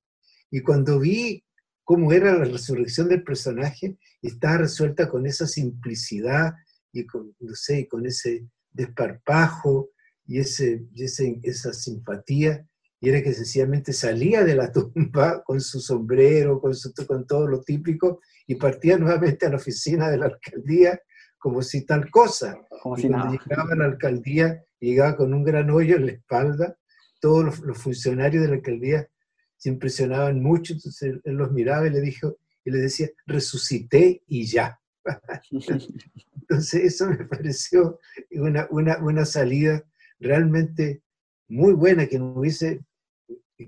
Y 0.51 0.61
cuando 0.63 0.99
vi 0.99 1.45
cómo 1.85 2.13
era 2.13 2.37
la 2.37 2.45
resurrección 2.45 3.09
del 3.09 3.23
personaje, 3.23 3.99
estaba 4.23 4.59
resuelta 4.59 5.09
con 5.09 5.27
esa 5.27 5.47
simplicidad 5.47 6.55
y 6.93 7.07
con, 7.07 7.35
no 7.41 7.55
sé, 7.55 7.87
con 7.89 8.07
ese 8.07 8.49
desparpajo 8.71 9.91
y, 10.27 10.39
ese, 10.39 10.87
y 10.95 11.05
ese, 11.05 11.39
esa 11.43 11.75
simpatía 11.75 12.67
y 13.03 13.09
era 13.09 13.21
que 13.21 13.35
sencillamente 13.35 13.93
salía 13.93 14.45
de 14.45 14.55
la 14.55 14.71
tumba 14.73 15.43
con 15.43 15.61
su 15.61 15.81
sombrero, 15.81 16.61
con, 16.61 16.73
su, 16.73 16.95
con 17.05 17.27
todo 17.27 17.49
lo 17.49 17.61
típico, 17.61 18.21
y 18.47 18.55
partía 18.55 18.97
nuevamente 18.97 19.45
a 19.45 19.51
la 19.51 19.57
oficina 19.57 20.09
de 20.09 20.19
la 20.19 20.27
alcaldía 20.27 21.01
como 21.37 21.63
si 21.63 21.85
tal 21.85 22.09
cosa. 22.11 22.57
Como 22.81 22.97
si 22.97 23.09
cuando 23.09 23.33
llegaba 23.33 23.73
a 23.73 23.77
la 23.77 23.85
alcaldía, 23.87 24.65
llegaba 24.79 25.17
con 25.17 25.35
un 25.35 25.43
gran 25.43 25.69
hoyo 25.71 25.97
en 25.97 26.07
la 26.07 26.13
espalda, 26.13 26.79
todos 27.21 27.61
los, 27.61 27.79
funcionarios 27.79 28.43
de 28.45 28.49
la 28.49 28.55
alcaldía 28.55 29.09
se 29.57 29.69
impresionaban 29.69 30.41
mucho, 30.41 30.73
entonces 30.73 31.21
él, 31.25 31.35
los 31.35 31.51
miraba 31.51 31.89
y 31.89 31.91
le 31.91 32.01
dijo, 32.01 32.37
y 32.65 32.71
le 32.71 32.79
decía, 32.79 33.09
resucité 33.27 34.23
y 34.29 34.47
ya. 34.47 34.79
entonces 35.51 36.85
eso 36.85 37.09
me 37.09 37.25
pareció 37.25 37.99
una, 38.31 38.69
una, 38.71 38.99
una 38.99 39.25
salida 39.25 39.83
realmente 40.21 41.03
muy 41.49 41.73
buena, 41.73 42.07
que 42.07 42.21
no 42.21 42.33
hubiese 42.35 42.81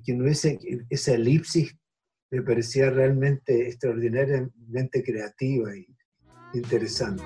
que 0.03 0.15
no 0.15 0.27
ese, 0.27 0.59
esa 0.91 1.13
elipsis 1.15 1.75
me 2.31 2.43
parecía 2.43 2.91
realmente 2.91 3.69
extraordinariamente 3.69 5.03
creativa 5.05 5.77
y 5.77 5.87
interesante. 6.55 7.23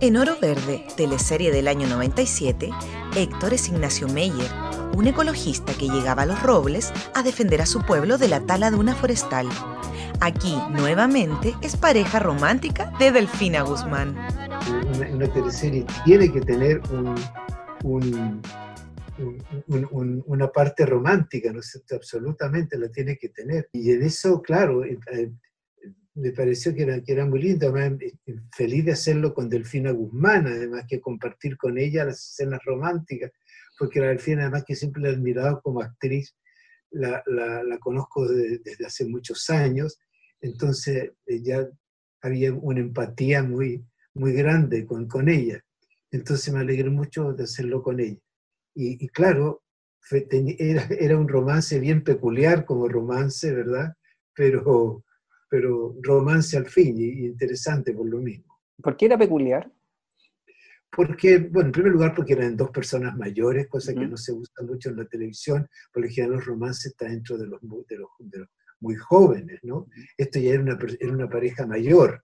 En 0.00 0.16
Oro 0.16 0.36
Verde, 0.40 0.84
teleserie 0.96 1.52
del 1.52 1.68
año 1.68 1.86
97, 1.86 2.70
Héctor 3.16 3.54
es 3.54 3.68
Ignacio 3.68 4.08
Meyer, 4.08 4.50
un 4.96 5.06
ecologista 5.06 5.72
que 5.74 5.88
llegaba 5.88 6.22
a 6.22 6.26
los 6.26 6.42
robles 6.42 6.92
a 7.14 7.22
defender 7.22 7.62
a 7.62 7.66
su 7.66 7.82
pueblo 7.82 8.18
de 8.18 8.28
la 8.28 8.40
tala 8.40 8.70
de 8.70 8.76
una 8.76 8.94
forestal. 8.94 9.48
Aquí, 10.20 10.56
nuevamente, 10.70 11.54
es 11.62 11.76
pareja 11.76 12.18
romántica 12.18 12.92
de 12.98 13.12
Delfina 13.12 13.62
Guzmán. 13.62 14.16
Una, 14.96 15.08
una 15.08 15.32
teleserie 15.32 15.84
tiene 16.04 16.30
que 16.30 16.40
tener 16.40 16.80
un, 16.90 17.14
un 17.84 18.42
una 19.16 20.50
parte 20.50 20.86
romántica, 20.86 21.52
¿no 21.52 21.60
Absolutamente 21.90 22.78
la 22.78 22.88
tiene 22.90 23.16
que 23.16 23.28
tener. 23.28 23.68
Y 23.72 23.92
en 23.92 24.02
eso, 24.02 24.40
claro, 24.40 24.84
eh, 24.84 24.98
eh, 25.12 25.30
me 26.14 26.32
pareció 26.32 26.74
que 26.74 26.82
era, 26.82 27.00
que 27.02 27.12
era 27.12 27.26
muy 27.26 27.42
lindo, 27.42 27.76
eh, 27.76 27.98
feliz 28.54 28.84
de 28.84 28.92
hacerlo 28.92 29.34
con 29.34 29.48
Delfina 29.48 29.90
Guzmán, 29.90 30.46
además 30.46 30.84
que 30.88 31.00
compartir 31.00 31.56
con 31.56 31.78
ella 31.78 32.04
las 32.04 32.30
escenas 32.30 32.60
románticas, 32.64 33.30
porque 33.78 34.00
la 34.00 34.08
Delfina, 34.08 34.42
además 34.42 34.64
que 34.66 34.76
siempre 34.76 35.02
la 35.02 35.10
he 35.10 35.12
admirado 35.12 35.60
como 35.62 35.80
actriz, 35.80 36.34
la, 36.90 37.22
la, 37.26 37.78
conozco 37.78 38.28
desde 38.28 38.84
hace 38.84 39.06
muchos 39.06 39.48
años, 39.48 39.98
entonces 40.42 41.12
ya 41.26 41.66
había 42.20 42.52
una 42.52 42.80
empatía 42.80 43.42
muy, 43.42 43.82
muy 44.14 44.32
grande 44.32 44.84
con, 44.86 45.08
con 45.08 45.28
ella. 45.30 45.64
Entonces 46.10 46.52
me 46.52 46.60
alegré 46.60 46.90
mucho 46.90 47.32
de 47.32 47.44
hacerlo 47.44 47.82
con 47.82 47.98
ella. 47.98 48.20
Y, 48.74 49.08
claro, 49.08 49.62
era, 50.10 50.84
era, 50.98 51.18
un 51.18 51.28
romance 51.28 51.78
bien 51.78 52.02
peculiar 52.02 52.64
como 52.64 52.88
romance, 52.88 53.52
¿verdad? 53.52 53.94
Pero, 54.34 55.04
pero 55.48 55.94
romance 56.02 56.56
al 56.56 56.66
fin 56.66 56.96
y, 56.98 57.26
interesante 57.26 57.92
por 57.92 58.08
lo 58.08 58.18
mismo. 58.18 58.60
¿Por 58.82 58.96
qué 58.96 59.06
era 59.06 59.18
peculiar? 59.18 59.70
Porque, 60.94 61.38
bueno, 61.38 61.68
en 61.68 61.72
primer 61.72 61.92
lugar 61.92 62.14
porque 62.14 62.34
eran 62.34 62.56
dos 62.56 62.70
personas 62.70 63.16
mayores, 63.16 63.66
cosa 63.68 63.94
que 63.94 64.06
no 64.06 64.16
se 64.16 64.32
usa 64.32 64.62
mucho 64.62 64.90
en 64.90 64.96
la 64.96 65.06
televisión, 65.06 65.66
por 65.92 66.02
lo 66.02 66.08
general 66.10 66.36
los 66.36 66.44
romances 66.44 66.86
están 66.92 67.12
dentro 67.12 67.38
de 67.38 67.46
los, 67.46 67.60
de 67.62 67.96
los, 67.96 68.48
muy 68.80 68.96
jóvenes, 68.96 69.60
¿no? 69.62 69.86
Esto 70.18 70.38
ya 70.38 70.54
era 70.54 70.62
una, 70.62 70.78
era 71.00 71.12
una 71.12 71.30
pareja 71.30 71.66
mayor. 71.66 72.22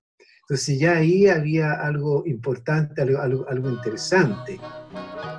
Entonces 0.48 0.78
ya 0.78 0.96
ahí 0.96 1.28
había 1.28 1.72
algo 1.72 2.24
importante, 2.26 3.02
algo, 3.02 3.20
algo, 3.20 3.46
algo 3.48 3.68
interesante. 3.68 4.58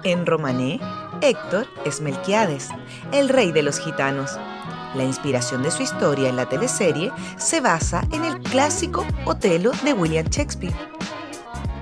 En 0.04 0.26
Romané, 0.26 0.80
Héctor 1.22 1.66
es 1.86 2.00
Melquiades, 2.00 2.70
el 3.12 3.30
rey 3.30 3.52
de 3.52 3.64
los 3.64 3.80
gitanos 3.80 4.38
la 4.96 5.04
inspiración 5.04 5.62
de 5.62 5.72
su 5.72 5.84
historia 5.84 6.30
en 6.30 6.36
la 6.36 6.50
teleserie 6.50 7.12
se 7.38 7.62
basa 7.62 8.08
en 8.12 8.26
el 8.26 8.40
clásico 8.40 9.06
Otelo 9.26 9.72
de 9.84 9.94
William 9.94 10.26
Shakespeare. 10.28 10.74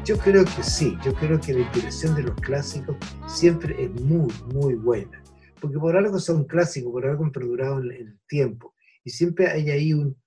Yo 0.03 0.17
creo 0.17 0.43
que 0.43 0.63
sí, 0.63 0.97
yo 1.03 1.13
creo 1.13 1.39
que 1.39 1.53
la 1.53 1.59
inspiración 1.61 2.15
de 2.15 2.23
los 2.23 2.35
clásicos 2.35 2.97
siempre 3.27 3.81
es 3.81 3.91
muy, 4.01 4.31
muy 4.53 4.75
buena, 4.75 5.23
porque 5.59 5.77
por 5.77 5.95
algo 5.95 6.19
son 6.19 6.45
clásicos, 6.45 6.91
por 6.91 7.05
algo 7.05 7.25
han 7.25 7.31
perdurado 7.31 7.79
en 7.79 7.91
el 7.91 8.19
tiempo, 8.27 8.73
y 9.03 9.09
siempre 9.09 9.49
hay 9.49 9.69
ahí 9.69 9.93
un, 9.93 10.17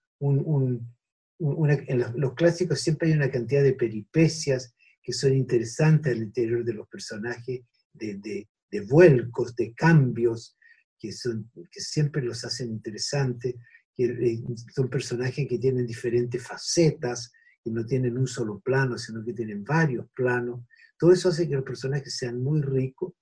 en 1.40 2.04
los, 2.20 2.34
clásicos 2.34 2.80
siempre 2.80 3.08
hay 3.08 3.14
una 3.14 3.30
cantidad 3.30 3.62
de 3.62 3.72
peripecias 3.72 4.74
que 5.02 5.12
son 5.12 5.34
interesantes 5.34 6.12
al 6.12 6.22
interior 6.22 6.64
de 6.64 6.74
los 6.74 6.86
personajes, 6.88 7.62
de, 7.92 8.46
de 8.70 8.80
vuelcos, 8.82 9.56
de 9.56 9.74
cambios, 9.74 10.56
que, 10.98 11.12
son, 11.12 11.50
que 11.70 11.80
siempre 11.80 12.22
los 12.22 12.44
hacen 12.44 12.70
interesantes, 12.70 13.56
que 13.96 14.04
eh, 14.04 14.42
son 14.74 14.88
personajes 14.88 15.48
que 15.48 15.58
tienen 15.58 15.86
diferentes 15.86 16.46
facetas, 16.46 17.32
que 17.64 17.70
no 17.70 17.84
tienen 17.84 18.16
un 18.16 18.26
solo 18.26 18.60
plano, 18.60 18.98
sino 18.98 19.24
que 19.24 19.32
tienen 19.32 19.64
varios 19.64 20.06
planos. 20.14 20.60
Todo 20.98 21.12
eso 21.12 21.30
hace 21.30 21.48
que 21.48 21.56
los 21.56 21.64
personajes 21.64 22.14
sean 22.14 22.40
muy 22.40 22.60
ricos, 22.60 23.14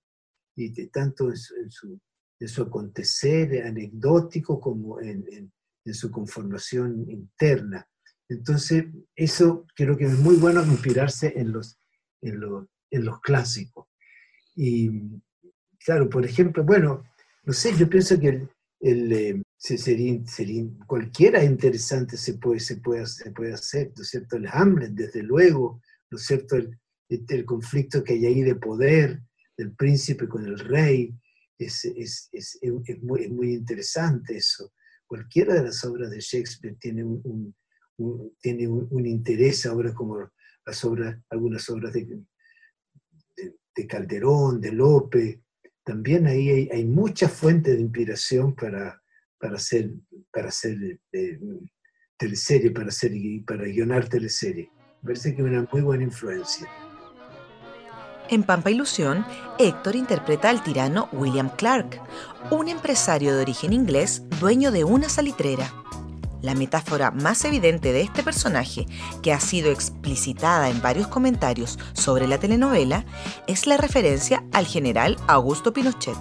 y 0.57 0.73
tanto 0.89 1.31
en 1.31 1.37
su, 1.37 2.01
en 2.41 2.49
su, 2.49 2.63
acontecer 2.63 3.65
anecdótico 3.65 4.59
como 4.59 5.01
en, 5.01 5.25
en, 5.31 5.95
su 5.95 6.11
conformación 6.11 7.09
interna. 7.09 7.89
Entonces, 8.29 8.85
eso 9.17 9.67
creo 9.75 9.97
que 9.97 10.05
es 10.05 10.19
muy 10.19 10.37
bueno 10.37 10.65
inspirarse 10.65 11.33
en 11.37 11.53
los, 11.53 11.79
en 12.21 12.41
los, 12.41 12.67
en 12.91 13.05
los 13.05 13.21
clásicos. 13.21 13.87
Y 14.55 14.91
claro, 15.85 16.09
por 16.09 16.25
ejemplo, 16.25 16.65
bueno, 16.65 17.05
no 17.45 17.53
sé, 17.53 17.75
yo 17.77 17.89
pienso 17.89 18.19
que 18.21 18.49
el, 18.81 19.13
eh, 19.13 19.43
sería, 19.57 20.25
sería, 20.27 20.65
cualquiera 20.87 21.43
interesante 21.43 22.17
se 22.17 22.35
puede, 22.35 22.61
se, 22.61 22.77
puede, 22.77 23.07
se 23.07 23.31
puede 23.31 23.55
hacer, 23.55 23.93
¿no 23.97 24.03
es 24.03 24.11
cierto? 24.11 24.37
El 24.37 24.49
Hamlet, 24.53 24.91
desde 24.91 25.23
luego, 25.23 25.81
¿no 26.11 26.19
es 26.19 26.25
cierto? 26.25 26.57
El, 26.57 26.79
el 27.09 27.45
conflicto 27.45 28.05
que 28.05 28.15
hay 28.15 28.27
ahí 28.27 28.43
de 28.43 28.57
poder 28.57 29.23
del 29.57 29.75
príncipe 29.75 30.29
con 30.29 30.45
el 30.45 30.59
rey, 30.59 31.13
es, 31.59 31.85
es, 31.85 32.29
es, 32.33 32.59
es 32.63 33.03
muy, 33.03 33.53
interesante 33.53 34.37
eso. 34.37 34.73
Cualquiera 35.07 35.55
de 35.55 35.65
las 35.65 35.85
obras 35.85 36.11
de 36.11 36.21
Shakespeare 36.21 36.77
tiene 36.79 37.05
un, 37.05 37.55
tiene 38.41 38.69
un, 38.69 39.07
interés 39.07 39.67
ahora 39.67 39.93
como 39.93 40.31
las 40.65 40.85
obras, 40.85 41.19
algunas 41.31 41.69
obras 41.71 41.93
de, 41.93 42.05
de, 42.05 43.55
de 43.75 43.87
Calderón, 43.87 44.61
de 44.61 44.73
Lope, 44.73 45.43
también 45.89 46.27
ahí 46.27 46.69
hay, 46.71 46.85
muchas 46.85 47.33
fuentes 47.33 47.75
de 47.75 47.81
inspiración 47.81 48.55
para, 48.55 49.01
para 49.39 49.57
hacer, 49.57 49.91
para 50.31 50.49
hacer 50.49 51.01
eh, 51.13 51.39
teleserie, 52.19 52.71
para, 52.71 52.89
hacer, 52.89 53.13
para 53.47 53.65
guionar 53.65 54.07
teleserie. 54.07 54.71
Me 55.01 55.07
parece 55.07 55.35
que 55.35 55.43
una 55.43 55.67
muy 55.73 55.81
buena 55.81 56.05
influencia. 56.05 56.69
En 58.29 58.43
Pampa 58.43 58.71
Ilusión, 58.71 59.25
Héctor 59.59 59.97
interpreta 59.97 60.51
al 60.51 60.63
tirano 60.63 61.09
William 61.11 61.49
Clark, 61.57 61.99
un 62.51 62.69
empresario 62.69 63.35
de 63.35 63.41
origen 63.41 63.73
inglés 63.73 64.23
dueño 64.41 64.71
de 64.71 64.85
una 64.85 65.09
salitrera. 65.09 65.73
La 66.43 66.55
metáfora 66.55 67.11
más 67.11 67.45
evidente 67.45 67.93
de 67.93 68.03
este 68.03 68.23
personaje, 68.23 68.87
que 69.23 69.33
ha 69.33 69.41
sido 69.41 69.73
explicitada 69.73 70.71
en 70.71 70.81
varios 70.81 71.09
comentarios 71.09 71.79
sobre 71.95 72.29
la 72.29 72.39
telenovela, 72.39 73.05
es 73.47 73.67
la 73.67 73.77
referencia 73.77 74.45
al 74.53 74.67
general 74.67 75.17
Augusto 75.27 75.73
Pinochet. 75.73 76.17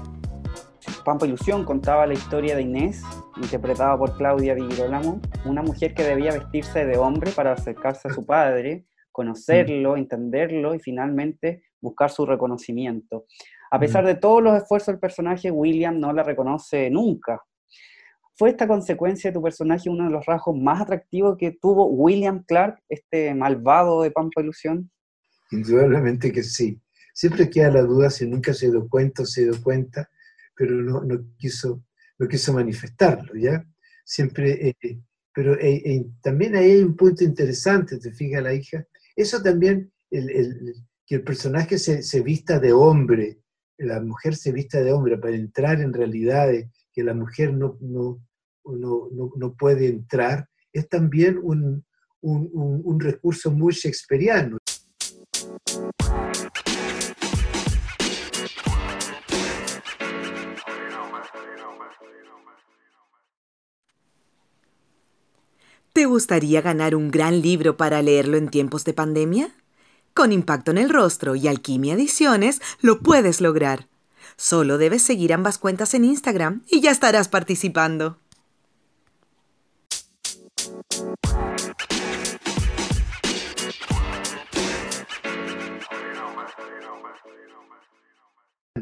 Pampa 1.05 1.25
Ilusión 1.25 1.63
contaba 1.63 2.07
la 2.07 2.13
historia 2.13 2.55
de 2.55 2.63
Inés, 2.63 3.01
interpretada 3.41 3.97
por 3.97 4.17
Claudia 4.17 4.55
Vigirolamo, 4.55 5.21
una 5.45 5.61
mujer 5.61 5.93
que 5.93 6.03
debía 6.03 6.33
vestirse 6.33 6.85
de 6.85 6.97
hombre 6.97 7.31
para 7.31 7.53
acercarse 7.53 8.09
a 8.09 8.13
su 8.13 8.25
padre, 8.25 8.85
conocerlo, 9.11 9.93
mm. 9.93 9.97
entenderlo 9.97 10.75
y 10.75 10.79
finalmente 10.79 11.63
buscar 11.79 12.09
su 12.09 12.25
reconocimiento. 12.25 13.25
A 13.71 13.79
pesar 13.79 14.03
mm. 14.03 14.07
de 14.07 14.15
todos 14.15 14.43
los 14.43 14.55
esfuerzos 14.55 14.87
del 14.87 14.99
personaje, 14.99 15.51
William 15.51 15.99
no 15.99 16.11
la 16.11 16.23
reconoce 16.23 16.89
nunca, 16.89 17.41
¿Fue 18.37 18.51
esta 18.51 18.67
consecuencia 18.67 19.31
de 19.31 19.33
tu 19.33 19.41
personaje 19.41 19.89
uno 19.89 20.05
de 20.05 20.11
los 20.11 20.23
rasgos 20.27 20.55
más 20.55 20.79
atractivos 20.79 21.37
que 21.39 21.57
tuvo 21.59 21.87
William 21.87 22.43
Clark, 22.43 22.79
este 22.87 23.33
malvado 23.33 24.03
de 24.03 24.11
Pampa 24.11 24.41
Ilusión? 24.41 24.91
Indudablemente 25.49 26.31
que 26.31 26.43
sí. 26.43 26.79
Siempre 27.15 27.49
queda 27.49 27.71
la 27.71 27.81
duda 27.81 28.11
si 28.11 28.27
nunca 28.27 28.53
se 28.53 28.69
dio 28.69 28.87
cuenta 28.87 29.23
o 29.23 29.25
se 29.25 29.45
dio 29.45 29.59
cuenta, 29.63 30.07
pero 30.55 30.75
no, 30.75 31.01
no, 31.01 31.19
quiso, 31.35 31.83
no 32.19 32.27
quiso 32.27 32.53
manifestarlo, 32.53 33.33
¿ya? 33.35 33.65
Siempre, 34.05 34.69
eh, 34.69 34.99
pero 35.33 35.55
eh, 35.55 35.81
eh, 35.83 36.05
también 36.21 36.55
ahí 36.55 36.73
hay 36.73 36.83
un 36.83 36.95
punto 36.95 37.23
interesante, 37.23 37.97
te 37.97 38.11
fijas 38.11 38.43
la 38.43 38.53
hija, 38.53 38.85
eso 39.15 39.41
también, 39.41 39.91
el, 40.11 40.29
el, 40.29 40.75
que 41.07 41.15
el 41.15 41.23
personaje 41.23 41.79
se, 41.79 42.03
se, 42.03 42.21
vista 42.21 42.59
de 42.59 42.71
hombre, 42.71 43.39
la 43.79 43.99
mujer 43.99 44.35
se 44.35 44.51
vista 44.51 44.83
de 44.83 44.91
hombre 44.91 45.17
para 45.17 45.35
entrar 45.35 45.81
en 45.81 45.91
realidades 45.91 46.69
que 46.93 47.03
la 47.03 47.15
mujer 47.15 47.53
no, 47.53 47.77
no, 47.81 48.26
no, 48.75 49.53
puede 49.53 49.87
entrar, 49.87 50.47
es 50.73 50.87
también 50.89 51.39
un, 51.41 51.85
un, 52.21 52.49
un, 52.83 52.99
recurso 52.99 53.51
muy 53.51 53.73
shakespeariano. 53.73 54.57
¿Te 65.93 66.05
gustaría 66.05 66.61
ganar 66.61 66.93
un 66.93 67.09
gran 67.09 67.41
libro 67.41 67.75
para 67.75 68.03
leerlo 68.03 68.37
en 68.37 68.49
tiempos 68.49 68.83
de 68.85 68.93
pandemia? 68.93 69.49
Con 70.13 70.31
Impacto 70.31 70.71
en 70.71 70.77
el 70.77 70.89
Rostro 70.89 71.35
y 71.35 71.47
Alquimia 71.47 71.95
Ediciones 71.95 72.61
lo 72.81 72.99
puedes 72.99 73.41
lograr. 73.41 73.87
Solo 74.35 74.77
debes 74.77 75.01
seguir 75.01 75.33
ambas 75.33 75.57
cuentas 75.57 75.95
en 75.95 76.05
Instagram 76.05 76.63
y 76.69 76.81
ya 76.81 76.91
estarás 76.91 77.27
participando. 77.27 78.19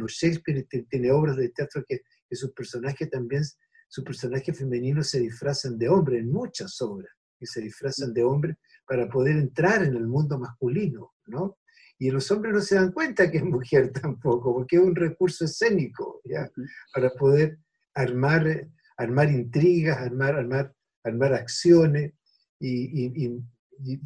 Shakespeare 0.08 0.66
tiene 0.90 1.12
obras 1.12 1.38
de 1.38 1.50
teatro 1.50 1.84
que, 1.88 2.02
sus 2.32 2.52
personajes 2.52 3.10
también, 3.10 3.44
sus 3.88 4.04
personajes 4.04 4.58
femeninos 4.58 5.10
se 5.10 5.22
disfrazan 5.22 5.78
de 5.78 5.88
hombre 5.88 6.20
en 6.20 6.32
muchas 6.32 6.82
obras, 6.82 7.12
que 7.40 7.46
se 7.46 7.62
disfrazan 7.62 8.14
de 8.14 8.24
hombre 8.24 8.58
para 8.86 9.08
poder 9.08 9.38
entrar 9.38 9.84
en 9.84 9.96
el 9.96 10.08
mundo 10.08 10.38
masculino, 10.38 11.14
¿no? 11.28 11.58
Y 11.98 12.12
los 12.12 12.30
hombres 12.32 12.54
no 12.54 12.62
se 12.62 12.76
dan 12.76 12.92
cuenta 12.92 13.32
que 13.32 13.38
es 13.38 13.44
mujer 13.44 13.92
tampoco, 14.02 14.54
porque 14.54 14.76
es 14.76 14.82
un 14.82 14.96
recurso 14.96 15.46
escénico, 15.46 16.22
¿ya? 16.26 16.50
Para 16.94 17.10
poder 17.12 17.60
armar, 17.94 18.68
armar 18.98 19.32
intrigas, 19.32 19.98
armar, 19.98 20.36
armar, 20.36 20.76
armar 21.04 21.34
acciones. 21.34 22.14
Y, 22.60 23.26
y, 23.26 23.44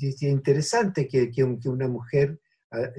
es 0.01 0.21
interesante 0.23 1.07
que, 1.07 1.31
que, 1.31 1.43
una 1.43 1.87
mujer 1.87 2.39
ah, 2.71 2.89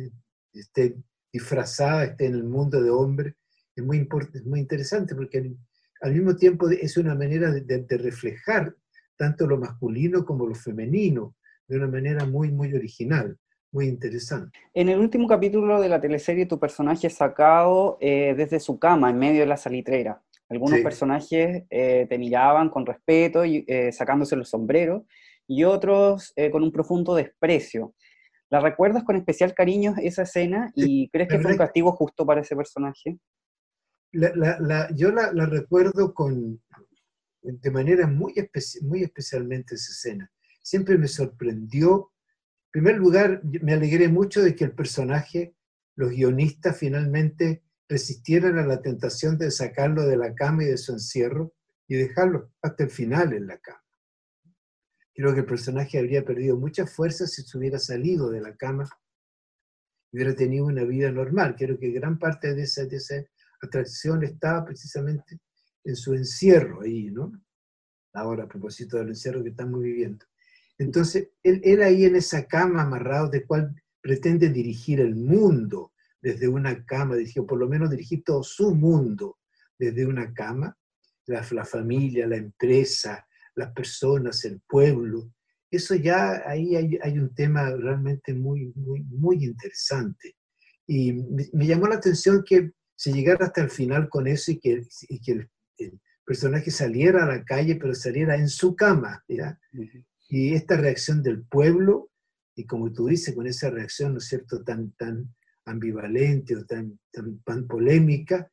esté 0.52 0.96
disfrazada, 1.32 2.04
esté 2.04 2.26
en 2.26 2.34
el 2.34 2.44
mundo 2.44 2.82
de 2.82 2.90
hombre. 2.90 3.36
Es 3.74 3.84
muy, 3.84 4.08
es 4.34 4.44
muy 4.44 4.60
interesante 4.60 5.14
porque 5.14 5.52
al, 6.00 6.12
mismo 6.12 6.36
tiempo 6.36 6.68
es 6.68 6.96
una 6.96 7.14
manera 7.14 7.50
de, 7.50 7.60
de 7.62 7.98
reflejar 7.98 8.74
tanto 9.16 9.46
lo 9.46 9.58
masculino 9.58 10.24
como 10.24 10.46
lo 10.46 10.54
femenino 10.54 11.36
de 11.68 11.76
una 11.76 11.88
manera 11.88 12.24
muy, 12.24 12.50
muy 12.50 12.74
original 12.74 13.38
muy 13.72 13.86
interesante. 13.86 14.58
En 14.74 14.88
el 14.88 14.98
último 14.98 15.28
capítulo 15.28 15.80
de 15.80 15.88
la 15.88 16.00
teleserie, 16.00 16.46
tu 16.46 16.58
personaje 16.58 17.06
es 17.06 17.14
sacado 17.14 17.98
eh, 18.00 18.34
desde 18.36 18.60
su 18.60 18.78
cama, 18.78 19.10
en 19.10 19.18
medio 19.18 19.40
de 19.40 19.46
la 19.46 19.56
salitrera. 19.56 20.22
Algunos 20.48 20.80
personajes 20.80 21.62
eh, 21.70 22.06
te 22.08 22.18
miraban 22.18 22.70
con 22.70 22.84
respeto, 22.84 23.44
y, 23.44 23.64
eh, 23.68 23.92
sacándose 23.92 24.34
los 24.34 24.48
sombreros, 24.48 25.02
y 25.46 25.64
otros 25.64 26.32
con 26.52 26.62
un 26.62 26.70
profundo 26.70 27.14
desprecio. 27.16 27.94
¿La 28.50 28.60
recuerdas 28.60 29.04
con 29.04 29.16
especial 29.16 29.54
cariño 29.54 29.94
esa 30.02 30.22
escena 30.22 30.72
y 30.74 31.08
crees 31.10 31.28
que 31.28 31.38
fue 31.38 31.52
un 31.52 31.58
castigo 31.58 31.92
justo 31.92 32.26
para 32.26 32.40
ese 32.40 32.56
personaje? 32.56 33.18
yo 34.12 35.12
la, 35.12 35.46
recuerdo 35.46 36.12
con, 36.12 36.60
de 37.42 37.70
manera 37.70 38.08
muy, 38.08 38.34
muy 38.82 39.02
especialmente 39.04 39.76
esa 39.76 39.92
escena 39.92 40.30
siempre 40.62 40.98
me 40.98 41.08
sorprendió. 41.08 42.12
En 42.66 42.70
primer 42.70 42.96
lugar, 42.96 43.42
me 43.42 43.72
alegré 43.72 44.08
mucho 44.08 44.42
de 44.42 44.54
que 44.54 44.64
el 44.64 44.72
personaje, 44.72 45.54
los 45.96 46.10
guionistas 46.10 46.76
finalmente 46.78 47.64
resistieran 47.88 48.58
a 48.58 48.66
la 48.66 48.80
tentación 48.80 49.36
de 49.36 49.50
sacarlo 49.50 50.06
de 50.06 50.16
la 50.16 50.34
cama 50.34 50.62
y 50.62 50.66
de 50.66 50.78
su 50.78 50.92
encierro 50.92 51.52
y 51.88 51.96
dejarlo 51.96 52.52
hasta 52.62 52.84
el 52.84 52.90
final 52.90 53.32
en 53.32 53.48
la 53.48 53.58
cama. 53.58 53.82
Creo 55.20 55.34
que 55.34 55.40
el 55.40 55.46
personaje 55.46 55.98
habría 55.98 56.24
perdido 56.24 56.56
mucha 56.56 56.86
fuerza 56.86 57.26
si 57.26 57.42
se 57.42 57.58
hubiera 57.58 57.78
salido 57.78 58.30
de 58.30 58.40
la 58.40 58.56
cama 58.56 58.88
y 60.10 60.16
hubiera 60.16 60.34
tenido 60.34 60.64
una 60.64 60.82
vida 60.84 61.12
normal. 61.12 61.56
Creo 61.58 61.78
que 61.78 61.90
gran 61.90 62.18
parte 62.18 62.54
de 62.54 62.62
esa, 62.62 62.86
de 62.86 63.28
atracción 63.60 64.24
estaba 64.24 64.64
precisamente 64.64 65.38
en 65.84 65.94
su 65.94 66.14
encierro 66.14 66.80
ahí, 66.80 67.10
¿no? 67.10 67.32
Ahora, 68.14 68.44
a 68.44 68.48
propósito 68.48 68.96
del 68.96 69.08
encierro 69.08 69.42
que 69.42 69.50
estamos 69.50 69.82
viviendo. 69.82 70.24
Entonces, 70.78 71.28
él, 71.42 71.82
ahí 71.82 72.06
en 72.06 72.16
esa 72.16 72.46
cama 72.46 72.80
amarrado, 72.80 73.28
de 73.28 73.44
cual 73.44 73.74
pretende 74.00 74.48
dirigir 74.48 75.00
el 75.00 75.16
mundo 75.16 75.92
desde 76.22 76.48
una 76.48 76.86
cama, 76.86 77.16
o 77.36 77.46
por 77.46 77.58
lo 77.58 77.68
menos 77.68 77.90
dirigir 77.90 78.24
todo 78.24 78.42
su 78.42 78.74
mundo 78.74 79.36
desde 79.78 80.06
una 80.06 80.32
cama, 80.32 80.74
la, 81.26 81.46
la 81.50 81.66
familia, 81.66 82.26
la 82.26 82.36
empresa, 82.36 83.26
las 83.54 83.72
personas, 83.72 84.44
el 84.44 84.60
pueblo. 84.68 85.32
Eso 85.70 85.94
ya 85.94 86.42
ahí 86.46 86.74
hay, 86.76 86.98
hay 87.02 87.18
un 87.18 87.34
tema 87.34 87.70
realmente 87.70 88.34
muy, 88.34 88.72
muy, 88.74 89.02
muy 89.04 89.44
interesante. 89.44 90.36
Y 90.86 91.12
me, 91.12 91.66
llamó 91.66 91.86
la 91.86 91.96
atención 91.96 92.42
que 92.44 92.72
se 92.96 93.12
llegara 93.12 93.46
hasta 93.46 93.62
el 93.62 93.70
final 93.70 94.08
con 94.08 94.26
eso 94.26 94.50
y 94.50 94.58
que, 94.58 94.82
y 95.08 95.20
que 95.20 95.48
el, 95.78 96.00
personaje 96.24 96.70
saliera 96.70 97.24
a 97.24 97.26
la 97.26 97.44
calle, 97.44 97.74
pero 97.76 97.94
saliera 97.94 98.36
en 98.36 98.48
su 98.48 98.76
cama. 98.76 99.24
¿ya? 99.26 99.58
Y 100.28 100.54
esta 100.54 100.76
reacción 100.76 101.22
del 101.22 101.44
pueblo, 101.44 102.10
y 102.54 102.66
como 102.66 102.92
tú 102.92 103.06
dices, 103.06 103.34
con 103.34 103.46
esa 103.46 103.70
reacción, 103.70 104.12
¿no 104.12 104.18
es 104.18 104.26
cierto?, 104.26 104.62
tan, 104.62 104.92
tan 104.92 105.34
ambivalente 105.64 106.56
o 106.56 106.64
tan, 106.64 106.98
tan, 107.12 107.40
tan 107.40 107.66
polémica, 107.66 108.50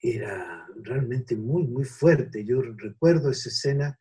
era 0.00 0.66
realmente 0.76 1.36
muy, 1.36 1.66
muy 1.66 1.84
fuerte. 1.84 2.44
Yo 2.44 2.62
recuerdo 2.62 3.30
esa 3.30 3.48
escena 3.48 3.98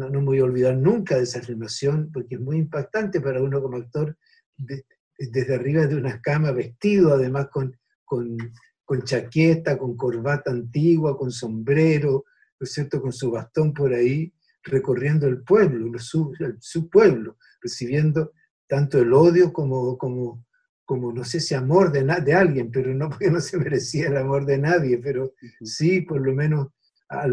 no, 0.00 0.10
no, 0.10 0.20
me 0.20 0.26
voy 0.26 0.38
a 0.38 0.44
olvidar 0.44 0.76
nunca 0.76 1.16
de 1.16 1.24
esa 1.24 1.42
filmación, 1.42 2.10
porque 2.12 2.36
es 2.36 2.40
muy 2.40 2.56
impactante 2.56 3.20
para 3.20 3.42
uno 3.42 3.60
como 3.60 3.76
actor, 3.76 4.16
desde 4.56 5.54
arriba 5.54 5.86
de 5.86 5.96
una 5.96 6.20
cama, 6.20 6.52
vestido 6.52 7.14
además 7.14 7.48
con, 7.52 7.76
con, 8.04 8.36
con, 8.84 9.02
chaqueta, 9.02 9.76
con 9.76 9.96
corbata 9.96 10.50
antigua, 10.50 11.16
con 11.16 11.30
sombrero, 11.30 12.24
¿no 12.58 12.64
es 12.64 12.72
cierto?, 12.72 13.00
con 13.00 13.12
su 13.12 13.30
bastón 13.30 13.74
por 13.74 13.92
ahí, 13.92 14.32
recorriendo 14.62 15.26
el 15.26 15.42
pueblo, 15.42 15.98
su, 15.98 16.32
su 16.60 16.88
pueblo, 16.88 17.36
recibiendo 17.60 18.32
tanto 18.66 18.98
el 18.98 19.12
odio 19.12 19.52
como, 19.52 19.98
como, 19.98 20.44
como 20.84 21.12
no 21.12 21.24
sé 21.24 21.40
si 21.40 21.54
amor 21.54 21.92
de, 21.92 22.04
de 22.24 22.34
alguien, 22.34 22.70
pero 22.70 22.94
no 22.94 23.08
porque 23.10 23.30
no 23.30 23.40
se 23.40 23.58
merecía 23.58 24.08
el 24.08 24.16
amor 24.16 24.46
de 24.46 24.58
nadie, 24.58 24.98
pero 24.98 25.34
sí 25.62 26.00
por 26.02 26.20
lo 26.20 26.34
menos 26.34 26.68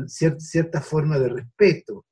cierta 0.08 0.82
forma 0.82 1.20
de 1.20 1.30
respeto. 1.30 2.06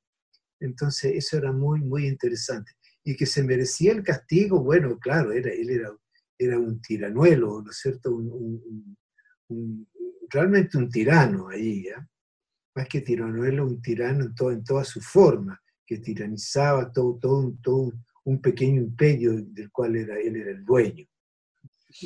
Entonces 0.60 1.14
eso 1.14 1.36
era 1.36 1.52
muy, 1.52 1.80
muy 1.80 2.06
interesante. 2.06 2.72
Y 3.04 3.16
que 3.16 3.26
se 3.26 3.42
merecía 3.42 3.92
el 3.92 4.02
castigo, 4.02 4.62
bueno, 4.62 4.98
claro, 4.98 5.32
era, 5.32 5.50
él 5.50 5.70
era, 5.70 5.90
era 6.38 6.58
un 6.58 6.80
tiranuelo, 6.80 7.62
¿no 7.62 7.70
es 7.70 7.76
cierto? 7.76 8.14
Un, 8.14 9.86
realmente 10.28 10.76
un 10.76 10.90
tirano 10.90 11.48
ahí, 11.48 11.84
¿ya? 11.84 12.06
Más 12.74 12.88
que 12.88 13.00
tiranuelo, 13.00 13.66
un 13.66 13.80
tirano 13.80 14.24
en, 14.24 14.34
todo, 14.34 14.50
en 14.50 14.64
toda 14.64 14.84
su 14.84 15.00
forma, 15.00 15.60
que 15.86 15.98
tiranizaba 15.98 16.90
todo, 16.90 17.18
todo, 17.18 17.38
un, 17.38 17.60
todo 17.62 17.92
un 18.24 18.40
pequeño 18.40 18.82
imperio 18.82 19.40
del 19.40 19.70
cual 19.70 19.96
era, 19.96 20.18
él 20.18 20.36
era 20.36 20.50
el 20.50 20.64
dueño. 20.64 21.06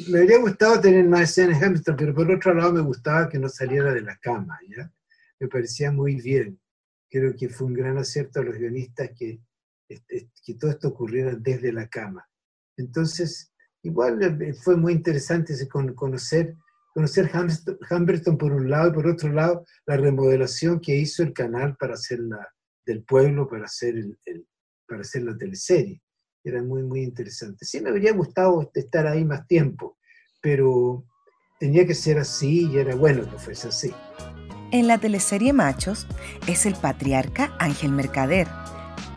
Me 0.09 0.21
habría 0.21 0.39
gustado 0.39 0.81
tener 0.81 1.09
más 1.09 1.31
escenas 1.31 1.63
Hamilton, 1.63 1.97
pero 1.97 2.15
por 2.15 2.31
otro 2.31 2.55
lado 2.55 2.75
me 2.75 2.83
gustaba 2.83 3.29
que 3.29 3.39
no 3.39 3.49
saliera 3.49 3.93
de 3.93 4.03
la 4.03 4.17
cama, 4.19 4.59
¿ya? 4.69 4.93
Me 5.41 5.49
parecía 5.49 5.91
muy 5.91 6.17
bien 6.17 6.61
creo 7.11 7.35
que 7.37 7.49
fue 7.49 7.67
un 7.67 7.75
gran 7.75 7.99
acierto 7.99 8.41
a 8.41 8.45
los 8.45 8.57
guionistas 8.57 9.11
que, 9.17 9.41
que 9.89 10.55
todo 10.55 10.71
esto 10.71 10.89
ocurriera 10.89 11.35
desde 11.35 11.73
la 11.73 11.89
cama. 11.89 12.27
Entonces, 12.77 13.53
igual 13.83 14.23
eh, 14.23 14.55
fue 14.55 14.77
muy 14.77 14.93
interesante 14.93 15.55
conocer, 15.69 16.57
conocer 16.95 17.31
Humberton 17.91 18.39
por 18.39 18.53
un 18.53 18.71
lado 18.71 18.91
y 18.91 18.95
por 18.95 19.07
otro 19.07 19.33
lado 19.33 19.65
la 19.87 19.97
remodelación 19.97 20.81
que 20.81 20.97
hizo 20.97 21.23
el 21.23 21.33
canal 21.33 21.77
para 21.77 21.95
hacer 21.95 22.21
la, 22.21 22.47
del 22.87 23.05
pueblo, 23.05 23.49
para 23.49 23.65
hacer, 23.65 23.97
el, 23.97 24.19
para 24.87 25.03
hacer 25.03 25.23
la 25.23 25.37
teleserie. 25.37 26.01
Era 26.43 26.63
muy, 26.63 26.83
muy 26.83 27.03
interesante. 27.03 27.67
Sí 27.67 27.81
me 27.81 27.91
habría 27.91 28.13
gustado 28.13 28.71
estar 28.75 29.07
ahí 29.07 29.25
más 29.25 29.47
tiempo, 29.47 29.99
pero 30.41 31.05
tenía 31.59 31.87
que 31.87 31.95
ser 31.95 32.19
así 32.19 32.67
y 32.71 32.79
era 32.79 32.95
bueno 32.95 33.31
que 33.31 33.39
fuese 33.39 33.69
así. 33.69 33.93
En 34.73 34.87
la 34.87 34.99
teleserie 34.99 35.53
Machos 35.53 36.07
es 36.47 36.65
el 36.65 36.77
patriarca 36.77 37.53
Ángel 37.59 37.91
Mercader, 37.91 38.47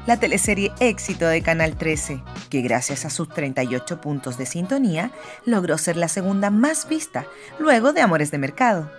la 0.08 0.20
teleserie 0.20 0.72
éxito 0.80 1.28
de 1.28 1.44
Canal 1.44 1.78
13, 1.78 2.24
que 2.50 2.62
gracias 2.62 3.06
a 3.06 3.12
sus 3.12 3.30
38 3.30 4.02
puntos 4.02 4.40
de 4.40 4.48
sintonía 4.48 5.12
logró 5.46 5.78
ser 5.78 5.96
la 5.96 6.08
segunda 6.08 6.50
más 6.50 6.90
vista, 6.90 7.28
luego 7.60 7.94
de 7.94 8.02
Amores 8.02 8.32
de 8.32 8.40
Mercado. 8.40 8.90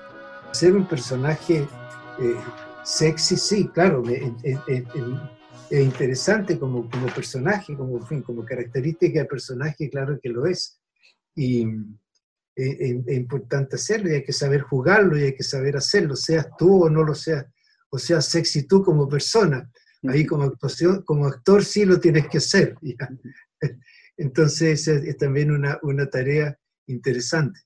Ser 0.52 0.76
un 0.76 0.86
personaje 0.86 1.66
eh, 2.20 2.36
sexy, 2.84 3.36
sí, 3.36 3.68
claro, 3.74 4.04
es 4.08 5.82
interesante 5.82 6.56
como, 6.56 6.88
como 6.88 7.06
personaje, 7.08 7.76
como, 7.76 7.98
como 8.24 8.44
característica 8.44 9.18
de 9.18 9.24
personaje, 9.24 9.90
claro 9.90 10.20
que 10.22 10.28
lo 10.28 10.46
es. 10.46 10.80
Y, 11.34 11.66
es, 12.56 13.16
importante 13.16 13.76
hacerlo 13.76 14.10
y 14.10 14.14
hay 14.14 14.24
que 14.24 14.32
saber 14.32 14.62
jugarlo 14.62 15.18
y 15.18 15.24
hay 15.24 15.34
que 15.34 15.42
saber 15.42 15.76
hacerlo, 15.76 16.16
seas 16.16 16.46
tú 16.58 16.84
o 16.84 16.90
no 16.90 17.02
lo 17.02 17.14
seas, 17.14 17.46
o 17.90 17.98
seas 17.98 18.26
sexy 18.26 18.66
tú 18.66 18.82
como 18.82 19.08
persona. 19.08 19.70
Ahí 20.06 20.26
como, 20.26 20.44
actuación, 20.44 21.02
como 21.02 21.26
actor 21.26 21.64
sí 21.64 21.84
lo 21.84 21.98
tienes 21.98 22.28
que 22.28 22.38
hacer. 22.38 22.76
Entonces 24.16 24.86
es, 24.86 25.16
también 25.16 25.50
una, 25.50 25.78
una, 25.82 26.08
tarea 26.08 26.58
interesante. 26.86 27.60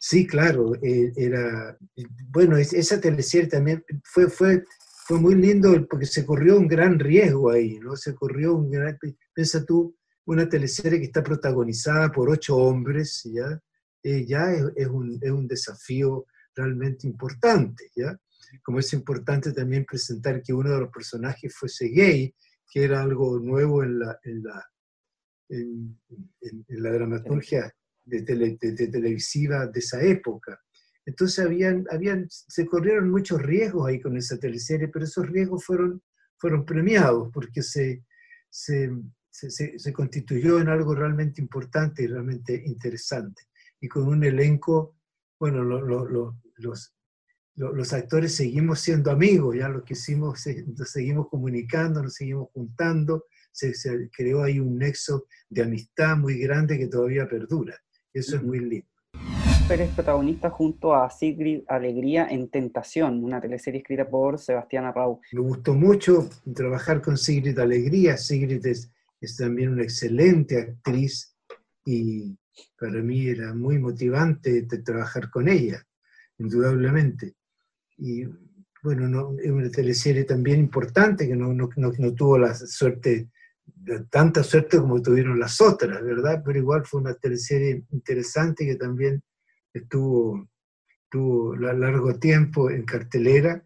Sí, 0.00 0.26
claro, 0.26 0.74
eh, 0.82 1.12
era, 1.16 1.76
bueno, 2.30 2.56
esa 2.56 3.00
teleserie 3.00 3.48
también 3.48 3.84
fue, 4.04 4.28
fue, 4.28 4.64
fue 5.06 5.20
muy 5.20 5.36
lindo 5.36 5.86
porque 5.88 6.06
se 6.06 6.26
corrió 6.26 6.58
un 6.58 6.68
gran 6.68 6.98
riesgo 6.98 7.50
ahí, 7.50 7.78
¿no? 7.78 7.96
Se 7.96 8.14
corrió 8.14 8.54
un 8.54 8.70
gran, 8.70 8.98
piensa 9.32 9.64
tú, 9.64 9.96
una 10.26 10.48
teleserie 10.48 10.98
que 10.98 11.06
está 11.06 11.22
protagonizada 11.22 12.10
por 12.10 12.28
ocho 12.28 12.56
hombres, 12.56 13.22
¿ya? 13.32 13.60
Eh, 14.08 14.24
ya 14.24 14.52
es, 14.52 14.86
un, 14.86 15.18
es, 15.20 15.30
un, 15.32 15.48
desafío 15.48 16.26
realmente 16.54 17.08
importante, 17.08 17.90
¿ya? 17.96 18.16
Como 18.62 18.78
es 18.78 18.92
importante 18.92 19.50
también 19.52 19.84
presentar 19.84 20.40
que 20.44 20.52
uno 20.52 20.70
de 20.70 20.78
los 20.78 20.92
personajes 20.92 21.52
fuese 21.52 21.88
gay, 21.88 22.32
que 22.70 22.84
era 22.84 23.02
algo 23.02 23.40
nuevo 23.40 23.82
en 23.82 23.98
la, 23.98 24.16
en 24.22 24.44
la, 24.44 24.64
en, 25.48 25.98
la 26.68 26.92
dramaturgia 26.92 27.74
de, 28.04 28.20
de, 28.22 28.86
televisiva 28.86 29.66
de 29.66 29.80
esa 29.80 30.00
época. 30.00 30.56
Entonces 31.04 31.44
habían, 31.44 31.84
habían, 31.90 32.28
se 32.30 32.64
corrieron 32.64 33.10
muchos 33.10 33.42
riesgos 33.42 33.88
ahí 33.88 34.00
con 34.00 34.16
esa 34.16 34.38
teleserie, 34.38 34.86
pero 34.86 35.04
esos 35.04 35.28
riesgos 35.28 35.64
fueron, 35.64 36.00
fueron 36.38 36.64
premiados 36.64 37.28
porque 37.32 37.60
se, 37.60 38.04
se, 38.48 38.88
se, 39.28 39.80
se 39.80 39.92
constituyó 39.92 40.60
en 40.60 40.68
algo 40.68 40.94
realmente 40.94 41.40
importante 41.40 42.04
y 42.04 42.06
realmente 42.06 42.62
interesante 42.64 43.42
y 43.80 43.88
con 43.88 44.08
un 44.08 44.24
elenco, 44.24 44.96
bueno, 45.38 45.62
los, 45.62 46.92
los, 47.56 47.92
actores 47.92 48.34
seguimos 48.34 48.80
siendo 48.80 49.10
amigos, 49.10 49.56
ya 49.56 49.68
lo 49.68 49.84
que 49.84 49.94
hicimos, 49.94 50.44
nos 50.76 50.90
seguimos 50.90 51.28
comunicando, 51.28 52.02
nos 52.02 52.14
seguimos 52.14 52.48
juntando, 52.52 53.24
se, 53.52 53.72
creó 54.10 54.42
ahí 54.42 54.60
un 54.60 54.78
nexo 54.78 55.26
de 55.48 55.62
amistad 55.62 56.16
muy 56.16 56.38
grande 56.38 56.78
que 56.78 56.88
todavía 56.88 57.28
perdura. 57.28 57.76
Eso 58.12 58.36
es 58.36 58.42
muy 58.42 58.60
lindo. 58.60 58.88
Eres 59.68 59.90
protagonista 59.94 60.48
junto 60.48 60.94
a 60.94 61.10
Sigrid 61.10 61.62
Alegría 61.66 62.28
en 62.30 62.48
Tentación, 62.48 63.24
una 63.24 63.40
teleserie 63.40 63.80
escrita 63.80 64.08
por 64.08 64.38
Sebastián 64.38 64.84
Arrau. 64.84 65.20
Me 65.32 65.40
gustó 65.40 65.74
mucho 65.74 66.28
trabajar 66.54 67.02
con 67.02 67.18
Sigrid 67.18 67.58
Alegría. 67.58 68.16
Sigrid 68.16 68.64
es, 68.64 68.92
es 69.20 69.36
también 69.36 69.72
una 69.72 69.82
excelente 69.82 70.60
actriz 70.60 71.35
y, 71.86 72.36
para 72.78 73.02
mí 73.02 73.28
era 73.28 73.54
muy 73.54 73.78
motivante 73.78 74.62
trabajar 74.62 75.30
con 75.30 75.48
ella, 75.48 75.86
indudablemente. 76.38 77.34
Y 77.98 78.24
bueno, 78.82 79.08
no, 79.08 79.36
es 79.38 79.50
una 79.50 79.70
teleserie 79.70 80.24
también 80.24 80.60
importante 80.60 81.26
que 81.28 81.36
no, 81.36 81.52
no, 81.52 81.68
no, 81.76 82.14
tuvo 82.14 82.38
la 82.38 82.54
suerte, 82.54 83.28
tanta 84.10 84.42
suerte 84.42 84.78
como 84.78 85.02
tuvieron 85.02 85.38
las 85.38 85.60
otras, 85.60 86.02
¿verdad? 86.02 86.42
Pero 86.44 86.58
igual 86.58 86.86
fue 86.86 87.00
una 87.00 87.14
teleserie 87.14 87.84
interesante 87.90 88.64
que 88.64 88.76
también 88.76 89.22
estuvo, 89.72 90.48
estuvo 91.04 91.56
largo 91.56 92.18
tiempo 92.18 92.70
en 92.70 92.84
cartelera 92.84 93.62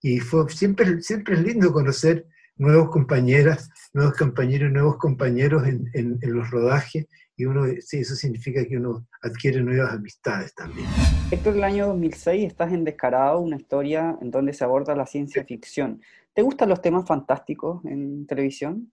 y 0.00 0.20
fue 0.20 0.48
siempre, 0.48 1.02
siempre 1.02 1.34
es 1.34 1.42
lindo 1.42 1.72
conocer 1.72 2.26
nuevos 2.60 2.90
compañeras, 2.90 3.70
nuevos 3.94 4.14
compañeros, 4.16 4.70
nuevos 4.70 4.98
compañeros 4.98 5.66
en, 5.66 5.88
en, 5.94 6.18
los 6.22 6.50
rodajes 6.50 7.06
y 7.34 7.46
uno, 7.46 7.64
sí, 7.80 8.00
eso 8.00 8.14
significa 8.14 8.62
que 8.66 8.76
uno 8.76 9.06
adquiere 9.22 9.62
nuevas 9.62 9.94
amistades 9.94 10.54
también. 10.54 10.86
Héctor, 11.30 11.56
el 11.56 11.64
año 11.64 11.86
2006 11.86 12.46
estás 12.46 12.70
en 12.74 12.84
Descarado, 12.84 13.40
una 13.40 13.56
historia 13.56 14.18
en 14.20 14.30
donde 14.30 14.52
se 14.52 14.62
aborda 14.62 14.94
la 14.94 15.06
ciencia 15.06 15.42
ficción. 15.42 16.02
¿Te 16.34 16.42
gustan 16.42 16.68
los 16.68 16.82
temas 16.82 17.06
fantásticos 17.06 17.82
en 17.86 18.26
televisión? 18.26 18.92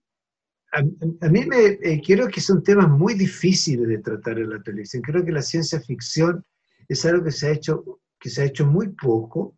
A, 0.72 1.28
mí 1.28 1.44
me 1.44 1.78
eh, 1.82 2.00
creo 2.04 2.28
que 2.28 2.40
son 2.40 2.62
temas 2.62 2.88
muy 2.88 3.12
difíciles 3.14 3.86
de 3.86 3.98
tratar 3.98 4.38
en 4.38 4.48
la 4.48 4.62
televisión. 4.62 5.02
Creo 5.02 5.22
que 5.22 5.32
la 5.32 5.42
ciencia 5.42 5.78
ficción 5.80 6.42
es 6.88 7.04
algo 7.04 7.22
que 7.22 7.32
se 7.32 7.48
ha 7.48 7.50
hecho, 7.52 8.00
que 8.18 8.30
se 8.30 8.42
ha 8.42 8.44
hecho 8.46 8.64
muy 8.64 8.88
poco. 8.88 9.57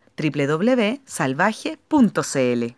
www.salvaje.cl. 0.21 2.75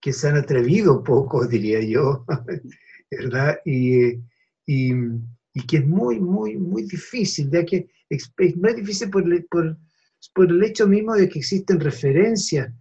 Que 0.00 0.12
se 0.12 0.28
han 0.28 0.36
atrevido 0.36 1.02
poco, 1.02 1.44
diría 1.46 1.80
yo, 1.82 2.24
¿verdad? 3.10 3.58
Y, 3.64 4.20
y, 4.66 4.92
que 5.66 5.78
es 5.78 5.86
muy, 5.86 6.20
muy, 6.20 6.56
muy 6.56 6.84
difícil, 6.84 7.50
ya 7.50 7.64
que 7.64 7.88
es 8.08 8.30
muy 8.56 8.74
difícil 8.74 9.10
por, 9.10 9.24
por, 9.48 9.76
por 10.34 10.50
el 10.50 10.62
hecho 10.62 10.86
mismo 10.86 11.14
de 11.14 11.28
que 11.28 11.40
existen 11.40 11.80
referencias 11.80 12.72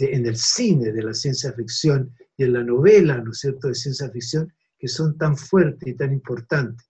en 0.00 0.26
el 0.26 0.36
cine 0.36 0.92
de 0.92 1.02
la 1.02 1.12
ciencia 1.12 1.52
ficción 1.52 2.14
y 2.36 2.44
en 2.44 2.52
la 2.52 2.64
novela, 2.64 3.18
¿no 3.18 3.30
es 3.30 3.38
cierto?, 3.38 3.68
de 3.68 3.74
ciencia 3.74 4.10
ficción, 4.10 4.52
que 4.78 4.88
son 4.88 5.16
tan 5.16 5.36
fuertes 5.36 5.88
y 5.88 5.94
tan 5.94 6.12
importantes. 6.12 6.86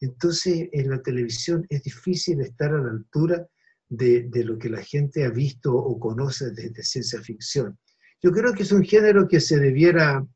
Entonces, 0.00 0.68
en 0.72 0.90
la 0.90 1.00
televisión 1.02 1.66
es 1.68 1.82
difícil 1.82 2.40
estar 2.40 2.74
a 2.74 2.80
la 2.80 2.90
altura 2.90 3.46
de, 3.88 4.28
lo 4.44 4.58
que 4.58 4.68
la 4.68 4.82
gente 4.82 5.24
ha 5.24 5.30
visto 5.30 5.74
o 5.74 5.98
conoce 5.98 6.50
de, 6.50 6.82
ciencia 6.82 7.20
ficción. 7.20 7.78
Yo 8.22 8.32
creo 8.32 8.52
que 8.52 8.62
es 8.62 8.72
un 8.72 8.84
género 8.84 9.28
que 9.28 9.40
se 9.40 9.58
debiera, 9.58 10.26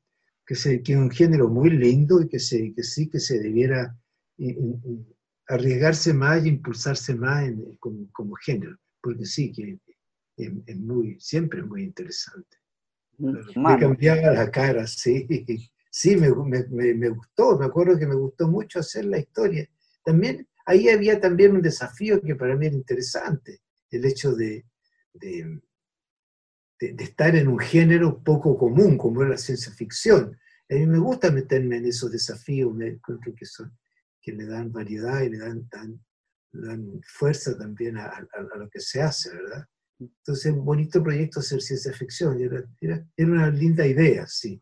que, 0.46 0.54
se, 0.54 0.82
es 0.84 0.96
un 0.96 1.10
género 1.10 1.48
muy 1.48 1.70
lindo 1.70 2.22
y 2.22 2.28
que, 2.28 2.38
sí 2.38 2.74
que 2.74 3.20
se 3.20 3.38
debiera 3.38 3.96
eh, 4.38 4.50
eh, 4.50 5.14
arriesgarse 5.48 6.14
más 6.14 6.44
y 6.44 6.48
impulsarse 6.48 7.14
más 7.14 7.50
como, 7.80 8.34
género, 8.36 8.76
porque 9.02 9.26
sí 9.26 9.52
que 9.52 9.78
es, 10.36 10.76
muy, 10.78 11.18
siempre 11.20 11.62
muy 11.62 11.82
interesante. 11.82 12.56
Me 13.20 13.78
cambiaba 13.78 14.32
la 14.32 14.50
cara, 14.50 14.86
sí. 14.86 15.26
Sí, 15.92 16.14
me, 16.14 16.30
me, 16.32 16.94
me, 16.94 17.08
gustó, 17.08 17.58
me 17.58 17.66
acuerdo 17.66 17.98
que 17.98 18.06
me 18.06 18.14
gustó 18.14 18.46
mucho 18.46 18.78
hacer 18.78 19.06
la 19.06 19.18
historia. 19.18 19.68
También, 20.04 20.46
ahí 20.64 20.88
había 20.88 21.20
también 21.20 21.52
un 21.52 21.62
desafío 21.62 22.22
que 22.22 22.36
para 22.36 22.54
mí 22.54 22.66
era 22.66 22.76
interesante, 22.76 23.60
el 23.90 24.04
hecho 24.04 24.32
de, 24.32 24.64
de, 25.14 25.60
de, 26.78 27.04
estar 27.04 27.34
en 27.34 27.48
un 27.48 27.58
género 27.58 28.22
poco 28.22 28.56
común, 28.56 28.96
como 28.96 29.24
es 29.24 29.30
la 29.30 29.36
ciencia 29.36 29.72
ficción. 29.72 30.38
A 30.70 30.74
mí 30.74 30.86
me 30.86 30.98
gusta 30.98 31.32
meterme 31.32 31.78
en 31.78 31.86
esos 31.86 32.12
desafíos, 32.12 32.72
me 32.72 32.86
encuentro 32.86 33.34
que, 33.34 33.44
son, 33.44 33.76
que 34.20 34.30
le 34.30 34.46
dan 34.46 34.70
variedad 34.70 35.22
y 35.22 35.30
le 35.30 35.38
dan, 35.38 35.68
dan, 35.72 36.00
dan 36.52 37.00
fuerza 37.04 37.58
también 37.58 37.98
a, 37.98 38.06
a, 38.06 38.56
lo 38.56 38.70
que 38.70 38.78
se 38.78 39.02
hace, 39.02 39.34
¿verdad? 39.34 39.66
Entonces, 40.00 40.54
bonito 40.54 41.02
proyecto 41.02 41.40
hacer 41.40 41.60
ciencia 41.60 41.92
ficción, 41.92 42.40
era, 42.40 42.64
era, 42.80 43.06
era 43.16 43.30
una 43.30 43.50
linda 43.50 43.86
idea, 43.86 44.26
sí. 44.26 44.60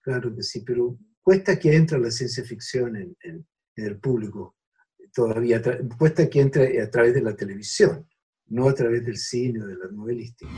Claro 0.00 0.34
que 0.34 0.42
sí, 0.42 0.62
pero 0.62 0.98
cuesta 1.22 1.58
que 1.58 1.76
entre 1.76 1.98
la 1.98 2.10
ciencia 2.10 2.42
ficción 2.42 2.96
en, 2.96 3.46
el 3.76 3.98
público 4.00 4.56
todavía, 5.14 5.62
cuesta 5.98 6.28
que 6.28 6.40
entre 6.40 6.80
a 6.82 6.90
través 6.90 7.14
de 7.14 7.22
la 7.22 7.36
televisión, 7.36 8.08
no 8.46 8.68
a 8.68 8.74
través 8.74 9.04
del 9.04 9.18
cine 9.18 9.62
o 9.62 9.66
de 9.66 9.76
la 9.76 9.88
novelística. 9.88 10.50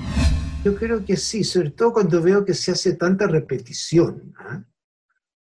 Yo 0.64 0.74
creo 0.76 1.04
que 1.04 1.16
sí, 1.16 1.42
sobre 1.42 1.72
todo 1.72 1.92
cuando 1.92 2.22
veo 2.22 2.44
que 2.44 2.54
se 2.54 2.70
hace 2.70 2.94
tanta 2.94 3.26
repetición, 3.26 4.32
¿ah? 4.38 4.64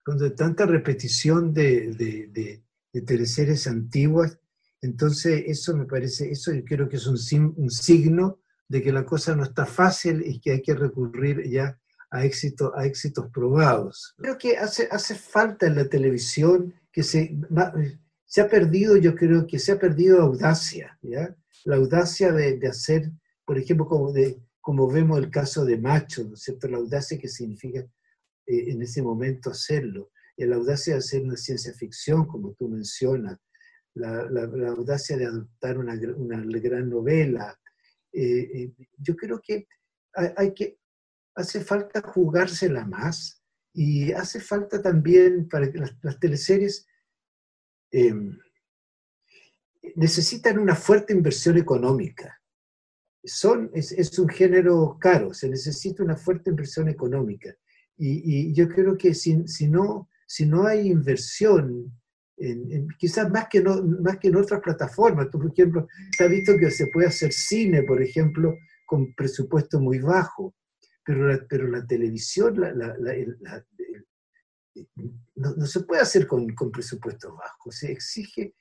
cuando 0.04 0.24
hay 0.24 0.34
tanta 0.34 0.66
repetición 0.66 1.54
de, 1.54 1.92
de, 1.92 2.62
de, 2.92 3.02
teleseries 3.02 3.66
antiguas, 3.66 4.38
entonces 4.80 5.44
eso 5.46 5.76
me 5.76 5.86
parece, 5.86 6.30
eso 6.30 6.52
yo 6.52 6.64
creo 6.64 6.88
que 6.88 6.96
es 6.96 7.06
un, 7.06 7.54
un 7.56 7.70
signo 7.70 8.41
de 8.72 8.82
que 8.82 8.90
la 8.90 9.04
cosa 9.04 9.36
no 9.36 9.42
está 9.42 9.66
fácil 9.66 10.22
y 10.24 10.40
que 10.40 10.52
hay 10.52 10.62
que 10.62 10.74
recurrir 10.74 11.46
ya 11.46 11.78
a, 12.10 12.24
éxito, 12.24 12.72
a 12.74 12.86
éxitos 12.86 13.28
probados. 13.30 14.14
Creo 14.16 14.38
que 14.38 14.56
hace, 14.56 14.88
hace 14.90 15.14
falta 15.14 15.66
en 15.66 15.76
la 15.76 15.84
televisión 15.84 16.72
que 16.90 17.02
se, 17.02 17.36
se 18.24 18.40
ha 18.40 18.48
perdido, 18.48 18.96
yo 18.96 19.14
creo 19.14 19.46
que 19.46 19.58
se 19.58 19.72
ha 19.72 19.78
perdido 19.78 20.22
audacia, 20.22 20.98
¿ya? 21.02 21.36
La 21.66 21.76
audacia 21.76 22.32
de, 22.32 22.56
de 22.56 22.68
hacer, 22.68 23.10
por 23.44 23.58
ejemplo, 23.58 23.86
como, 23.86 24.10
de, 24.10 24.40
como 24.62 24.90
vemos 24.90 25.18
el 25.18 25.28
caso 25.28 25.66
de 25.66 25.76
Macho, 25.76 26.24
¿no 26.24 26.32
es 26.32 26.40
cierto? 26.40 26.66
La 26.66 26.78
audacia 26.78 27.18
que 27.18 27.28
significa 27.28 27.80
eh, 27.80 28.70
en 28.70 28.80
ese 28.80 29.02
momento 29.02 29.50
hacerlo. 29.50 30.12
La 30.38 30.56
audacia 30.56 30.94
de 30.94 31.00
hacer 31.00 31.22
una 31.22 31.36
ciencia 31.36 31.74
ficción, 31.74 32.26
como 32.26 32.54
tú 32.54 32.70
mencionas, 32.70 33.38
la, 33.94 34.24
la, 34.30 34.68
audacia 34.70 35.18
de 35.18 35.26
adoptar 35.26 35.76
una, 35.76 35.92
una 36.16 36.58
gran 36.58 36.88
novela. 36.88 37.54
Eh, 38.12 38.50
eh, 38.54 38.72
yo 38.98 39.16
creo 39.16 39.40
que 39.40 39.66
hay, 40.14 40.28
hay, 40.36 40.54
que 40.54 40.78
hace 41.34 41.64
falta 41.64 42.02
jugársela 42.02 42.84
más 42.84 43.42
y 43.72 44.12
hace 44.12 44.40
falta 44.40 44.82
también 44.82 45.48
para 45.48 45.70
que 45.70 45.78
las, 45.78 46.20
teleseries 46.20 46.86
em, 47.90 48.38
necesitan 49.96 50.58
una 50.58 50.74
fuerte 50.74 51.12
inversión 51.12 51.56
económica. 51.56 52.38
Son, 53.24 53.70
es, 53.72 54.18
un 54.18 54.28
género 54.28 54.98
caro, 55.00 55.32
se 55.32 55.48
necesita 55.48 56.02
una 56.02 56.16
fuerte 56.16 56.50
inversión 56.50 56.88
económica. 56.88 57.54
Y, 57.96 58.52
yo 58.52 58.68
creo 58.68 58.98
que 58.98 59.14
si, 59.14 59.46
si, 59.46 59.68
no, 59.68 60.08
si 60.26 60.44
no 60.44 60.66
hay 60.66 60.88
inversión, 60.88 61.92
quizás 62.98 63.30
más 63.30 63.46
que, 63.48 63.60
no, 63.60 63.82
más 63.82 64.18
que 64.18 64.28
en 64.28 64.36
otras 64.36 64.60
plataformas, 64.60 65.30
tú, 65.30 65.38
por 65.38 65.52
ejemplo, 65.52 65.86
se 66.16 66.24
ha 66.24 66.28
visto 66.28 66.56
que 66.56 66.70
se 66.70 66.88
puede 66.88 67.06
hacer 67.08 67.32
cine, 67.32 67.82
por 67.82 68.02
ejemplo, 68.02 68.56
con 68.86 69.14
presupuesto 69.14 69.80
muy 69.80 69.98
bajo 69.98 70.54
pero 71.04 71.28
la, 71.28 71.46
pero 71.48 71.68
la 71.68 71.86
televisión 71.86 72.54
no, 75.34 75.66
se 75.66 75.80
puede 75.80 76.02
hacer 76.02 76.26
con, 76.26 76.48
con 76.54 76.70
presupuestos 76.70 77.36
bajos, 77.36 77.76
se 77.76 77.92
exige, 77.92 78.54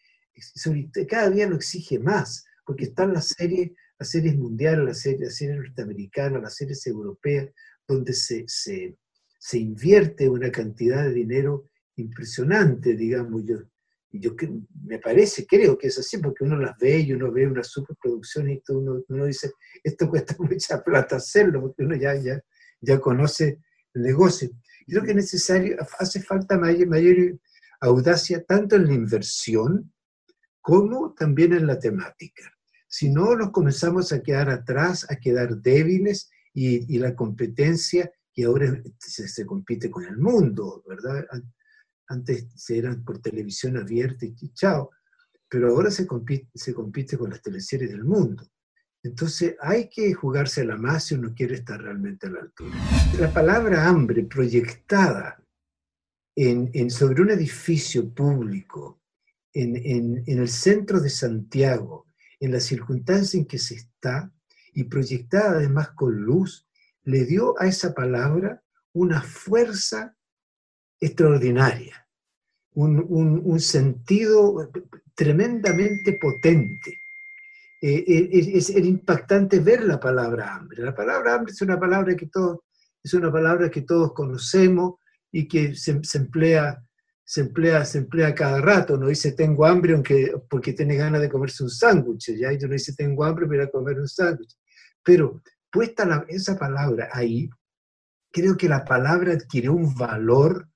cada 1.08 1.30
día 1.30 1.48
lo 1.48 1.56
exige 1.56 2.00
más, 2.00 2.46
porque 2.66 2.86
están 2.86 3.14
las 3.14 3.30
series, 3.30 3.72
las 4.00 4.10
series 4.10 4.36
mundiales, 4.36 4.86
las 4.86 5.00
series, 5.00 5.22
las 5.22 5.36
series 5.36 5.58
norteamericanas, 5.58 6.42
las 6.42 6.56
series 6.56 6.86
europeas, 6.88 7.50
donde 7.88 8.14
se, 8.14 8.46
se, 8.48 8.98
se 9.40 9.58
invierte 9.60 10.30
una 10.30 10.52
cantidad 10.52 11.04
de 11.04 11.14
dinero 11.14 11.70
impresionante, 11.96 12.96
digamos. 12.96 13.44
Yo, 13.46 13.58
yo 14.12 14.36
me 14.84 15.00
parece, 15.00 15.46
creo 15.46 15.78
que 15.78 15.88
es 15.88 15.98
así, 16.00 16.18
porque 16.18 16.44
uno 16.44 16.58
las 16.58 16.78
ve 16.78 17.00
y 17.00 17.14
uno 17.14 17.32
ve 17.32 17.48
una 17.48 17.64
superproducción 17.64 18.50
y 18.50 18.60
todo, 18.62 18.80
uno, 18.80 19.04
uno 19.08 19.26
dice, 19.26 19.52
esto 19.84 20.10
cuesta 20.10 20.36
mucha 20.40 20.84
plata 20.84 21.18
hacerlo, 21.18 21.62
porque 21.62 21.84
uno 21.84 21.96
ya, 21.96 22.16
ya, 22.16 22.42
ya 22.82 23.00
conoce 23.00 23.60
el 23.94 24.02
negocio. 24.02 24.50
Creo 24.88 25.04
que 25.04 25.12
es 25.12 25.16
necesario, 25.16 25.78
hace 26.00 26.22
falta 26.22 26.58
mayor, 26.58 26.88
mayor 26.88 27.40
audacia 27.80 28.44
tanto 28.44 28.76
en 28.76 28.88
la 28.88 28.94
inversión 28.94 29.94
como 30.60 31.14
también 31.14 31.54
en 31.54 31.68
la 31.68 31.80
temática. 31.80 32.52
Si 32.88 33.10
no, 33.10 33.36
nos 33.36 33.52
comenzamos 33.52 34.12
a 34.12 34.22
quedar 34.22 34.50
atrás, 34.50 35.08
a 35.10 35.16
quedar 35.16 35.56
débiles 35.58 36.30
y, 36.54 36.94
y 36.94 37.00
la 37.00 37.16
competencia, 37.16 38.12
que 38.34 38.44
ahora 38.44 38.82
se 38.98 39.46
compite 39.46 39.90
con 39.90 40.06
el 40.06 40.18
mundo, 40.18 40.84
¿verdad? 40.88 41.26
Antes 42.12 42.70
eran 42.70 43.04
por 43.04 43.20
televisión 43.20 43.78
abierta 43.78 44.26
y 44.26 44.54
chao. 44.54 44.92
pero 45.50 45.70
ahora 45.70 45.92
se 45.92 46.08
compite, 46.08 46.48
se 46.54 46.74
compite 46.74 47.18
con 47.18 47.30
las 47.30 47.42
teleseries 47.42 47.90
del 47.90 48.04
mundo. 48.04 48.48
Entonces 49.04 49.56
hay 49.60 49.90
que 49.90 50.14
jugarse 50.14 50.64
la 50.64 50.78
más 50.78 51.06
si 51.06 51.16
uno 51.16 51.34
quiere 51.36 51.56
estar 51.56 51.82
realmente 51.82 52.28
a 52.28 52.30
la 52.30 52.40
altura. 52.42 52.76
La 53.20 53.34
palabra 53.34 53.88
hambre 53.88 54.24
proyectada 54.24 55.44
en, 56.36 56.90
sobre 56.90 57.22
un 57.22 57.32
edificio 57.32 58.14
público 58.14 59.02
en, 59.54 59.76
en 60.26 60.40
el 60.40 60.48
centro 60.48 61.00
de 61.00 61.10
Santiago, 61.10 62.06
en 62.40 62.52
la 62.52 62.60
circunstancia 62.60 63.38
en 63.38 63.46
que 63.46 63.58
se 63.58 63.76
está, 63.76 64.32
y 64.74 64.86
proyectada 64.86 65.52
además 65.52 65.90
con 65.92 66.16
luz, 66.16 66.68
le 67.04 67.26
dio 67.26 67.60
a 67.60 67.68
esa 67.68 67.94
palabra 67.94 68.64
una 68.94 69.22
fuerza 69.22 70.16
extraordinaria, 71.00 72.01
un, 72.74 73.42
un, 73.44 73.60
sentido 73.60 74.72
tremendamente 75.16 76.14
potente. 76.14 77.02
Eh, 77.82 78.04
eh, 78.08 78.30
es, 78.32 78.70
es, 78.70 78.86
impactante 78.86 79.60
ver 79.60 79.84
la 79.84 80.00
palabra 80.00 80.56
hambre. 80.56 80.84
La 80.84 80.96
palabra 80.96 81.36
hambre 81.36 81.52
es 81.52 81.62
una 81.62 81.80
palabra 81.80 82.16
que 82.16 82.28
todos, 82.28 82.60
es 83.04 83.14
una 83.14 83.32
palabra 83.32 83.70
que 83.70 83.82
todos 83.82 84.14
conocemos 84.14 84.96
y 85.32 85.48
que 85.48 85.76
se, 85.76 86.00
emplea 86.14 86.82
se 87.24 87.42
emplea, 87.42 87.86
se 87.86 88.00
emplea 88.00 88.36
cada 88.36 88.60
rato, 88.60 88.98
no 88.98 89.08
dice 89.08 89.32
tengo 89.32 89.66
hambre 89.66 89.94
aunque, 89.94 90.34
porque 90.50 90.74
tiene 90.74 90.98
ganas 90.98 91.22
de 91.22 91.30
comerse 91.30 91.64
un 91.64 91.70
sándwich, 91.70 92.36
ya 92.36 92.52
yo 92.52 92.68
no 92.68 92.74
dice 92.74 92.94
tengo 92.94 93.24
hambre 93.24 93.48
para 93.48 93.70
comer 93.70 94.00
un 94.00 94.08
sándwich. 94.08 94.54
Pero 95.02 95.42
puesta 95.72 96.26
esa 96.28 96.60
palabra 96.60 97.10
ahí, 97.14 97.50
creo 98.32 98.58
que 98.58 98.68
la 98.68 98.84
palabra 98.84 99.34
adquiere 99.34 99.70
un 99.70 99.96
valor 99.96 100.68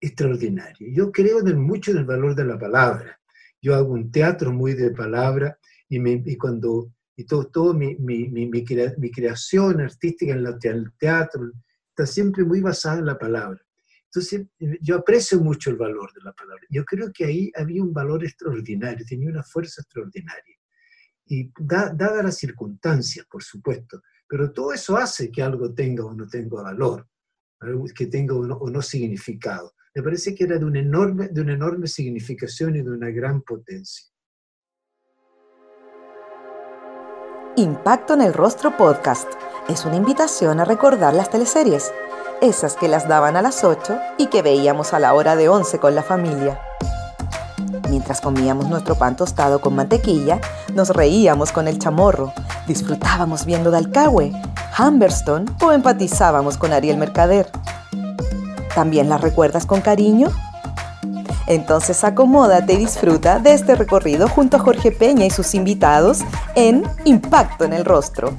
extraordinario. 0.00 0.88
Yo 0.92 1.12
creo 1.12 1.46
en 1.46 1.60
mucho 1.60 1.90
en 1.90 1.98
el 1.98 2.04
valor 2.04 2.34
de 2.34 2.44
la 2.44 2.58
palabra. 2.58 3.20
Yo 3.60 3.74
hago 3.74 3.92
un 3.92 4.10
teatro 4.10 4.52
muy 4.52 4.74
de 4.74 4.90
palabra 4.90 5.58
y, 5.88 5.98
me, 5.98 6.22
y 6.24 6.36
cuando 6.36 6.92
y 7.16 7.24
todo, 7.24 7.48
todo 7.48 7.74
mi, 7.74 7.96
mi, 7.96 8.28
mi, 8.28 8.46
mi, 8.46 8.64
creación 8.64 9.80
artística 9.80 10.32
en 10.32 10.46
el 10.46 10.92
teatro 10.98 11.52
está 11.90 12.06
siempre 12.06 12.44
muy 12.44 12.62
basada 12.62 13.00
en 13.00 13.06
la 13.06 13.18
palabra. 13.18 13.60
Entonces, 14.06 14.46
yo 14.80 14.96
aprecio 14.96 15.38
mucho 15.38 15.68
el 15.68 15.76
valor 15.76 16.12
de 16.14 16.22
la 16.22 16.32
palabra. 16.32 16.64
Yo 16.70 16.84
creo 16.84 17.12
que 17.12 17.26
ahí 17.26 17.52
había 17.54 17.82
un 17.82 17.92
valor 17.92 18.24
extraordinario, 18.24 19.04
tenía 19.06 19.28
una 19.28 19.42
fuerza 19.42 19.82
extraordinaria. 19.82 20.56
Y 21.26 21.52
da, 21.60 21.92
dadas 21.94 22.24
las 22.24 22.36
circunstancias, 22.38 23.26
por 23.30 23.42
supuesto, 23.42 24.02
pero 24.26 24.50
todo 24.50 24.72
eso 24.72 24.96
hace 24.96 25.30
que 25.30 25.42
algo 25.42 25.74
tenga 25.74 26.06
o 26.06 26.14
no 26.14 26.26
tenga 26.26 26.62
valor, 26.62 27.06
que 27.94 28.06
tenga 28.06 28.34
o 28.34 28.46
no, 28.46 28.56
o 28.56 28.70
no 28.70 28.80
significado 28.80 29.74
me 29.94 30.02
parece 30.02 30.34
que 30.34 30.44
era 30.44 30.58
de 30.58 30.64
una, 30.64 30.80
enorme, 30.80 31.28
de 31.28 31.40
una 31.40 31.54
enorme 31.54 31.86
significación 31.86 32.76
y 32.76 32.82
de 32.82 32.90
una 32.90 33.10
gran 33.10 33.42
potencia. 33.42 34.06
Impacto 37.56 38.14
en 38.14 38.22
el 38.22 38.32
Rostro 38.32 38.76
Podcast 38.76 39.28
es 39.68 39.84
una 39.84 39.96
invitación 39.96 40.60
a 40.60 40.64
recordar 40.64 41.12
las 41.14 41.30
teleseries, 41.30 41.92
esas 42.40 42.76
que 42.76 42.88
las 42.88 43.08
daban 43.08 43.36
a 43.36 43.42
las 43.42 43.64
8 43.64 43.98
y 44.18 44.28
que 44.28 44.42
veíamos 44.42 44.94
a 44.94 45.00
la 45.00 45.12
hora 45.14 45.34
de 45.36 45.48
11 45.48 45.78
con 45.78 45.94
la 45.94 46.02
familia. 46.02 46.60
Mientras 47.90 48.20
comíamos 48.20 48.68
nuestro 48.68 48.94
pan 48.94 49.16
tostado 49.16 49.60
con 49.60 49.74
mantequilla, 49.74 50.40
nos 50.74 50.90
reíamos 50.90 51.50
con 51.50 51.66
el 51.66 51.80
chamorro, 51.80 52.32
disfrutábamos 52.68 53.44
viendo 53.44 53.72
Dalcahue, 53.72 54.32
Humberstone 54.78 55.46
o 55.60 55.72
empatizábamos 55.72 56.56
con 56.56 56.72
Ariel 56.72 56.98
Mercader. 56.98 57.50
¿También 58.74 59.08
la 59.08 59.18
recuerdas 59.18 59.66
con 59.66 59.80
cariño? 59.80 60.28
Entonces 61.46 62.04
acomódate 62.04 62.74
y 62.74 62.76
disfruta 62.76 63.40
de 63.40 63.54
este 63.54 63.74
recorrido 63.74 64.28
junto 64.28 64.56
a 64.56 64.60
Jorge 64.60 64.92
Peña 64.92 65.26
y 65.26 65.30
sus 65.30 65.54
invitados 65.54 66.20
en 66.54 66.84
Impacto 67.04 67.64
en 67.64 67.72
el 67.72 67.84
Rostro. 67.84 68.34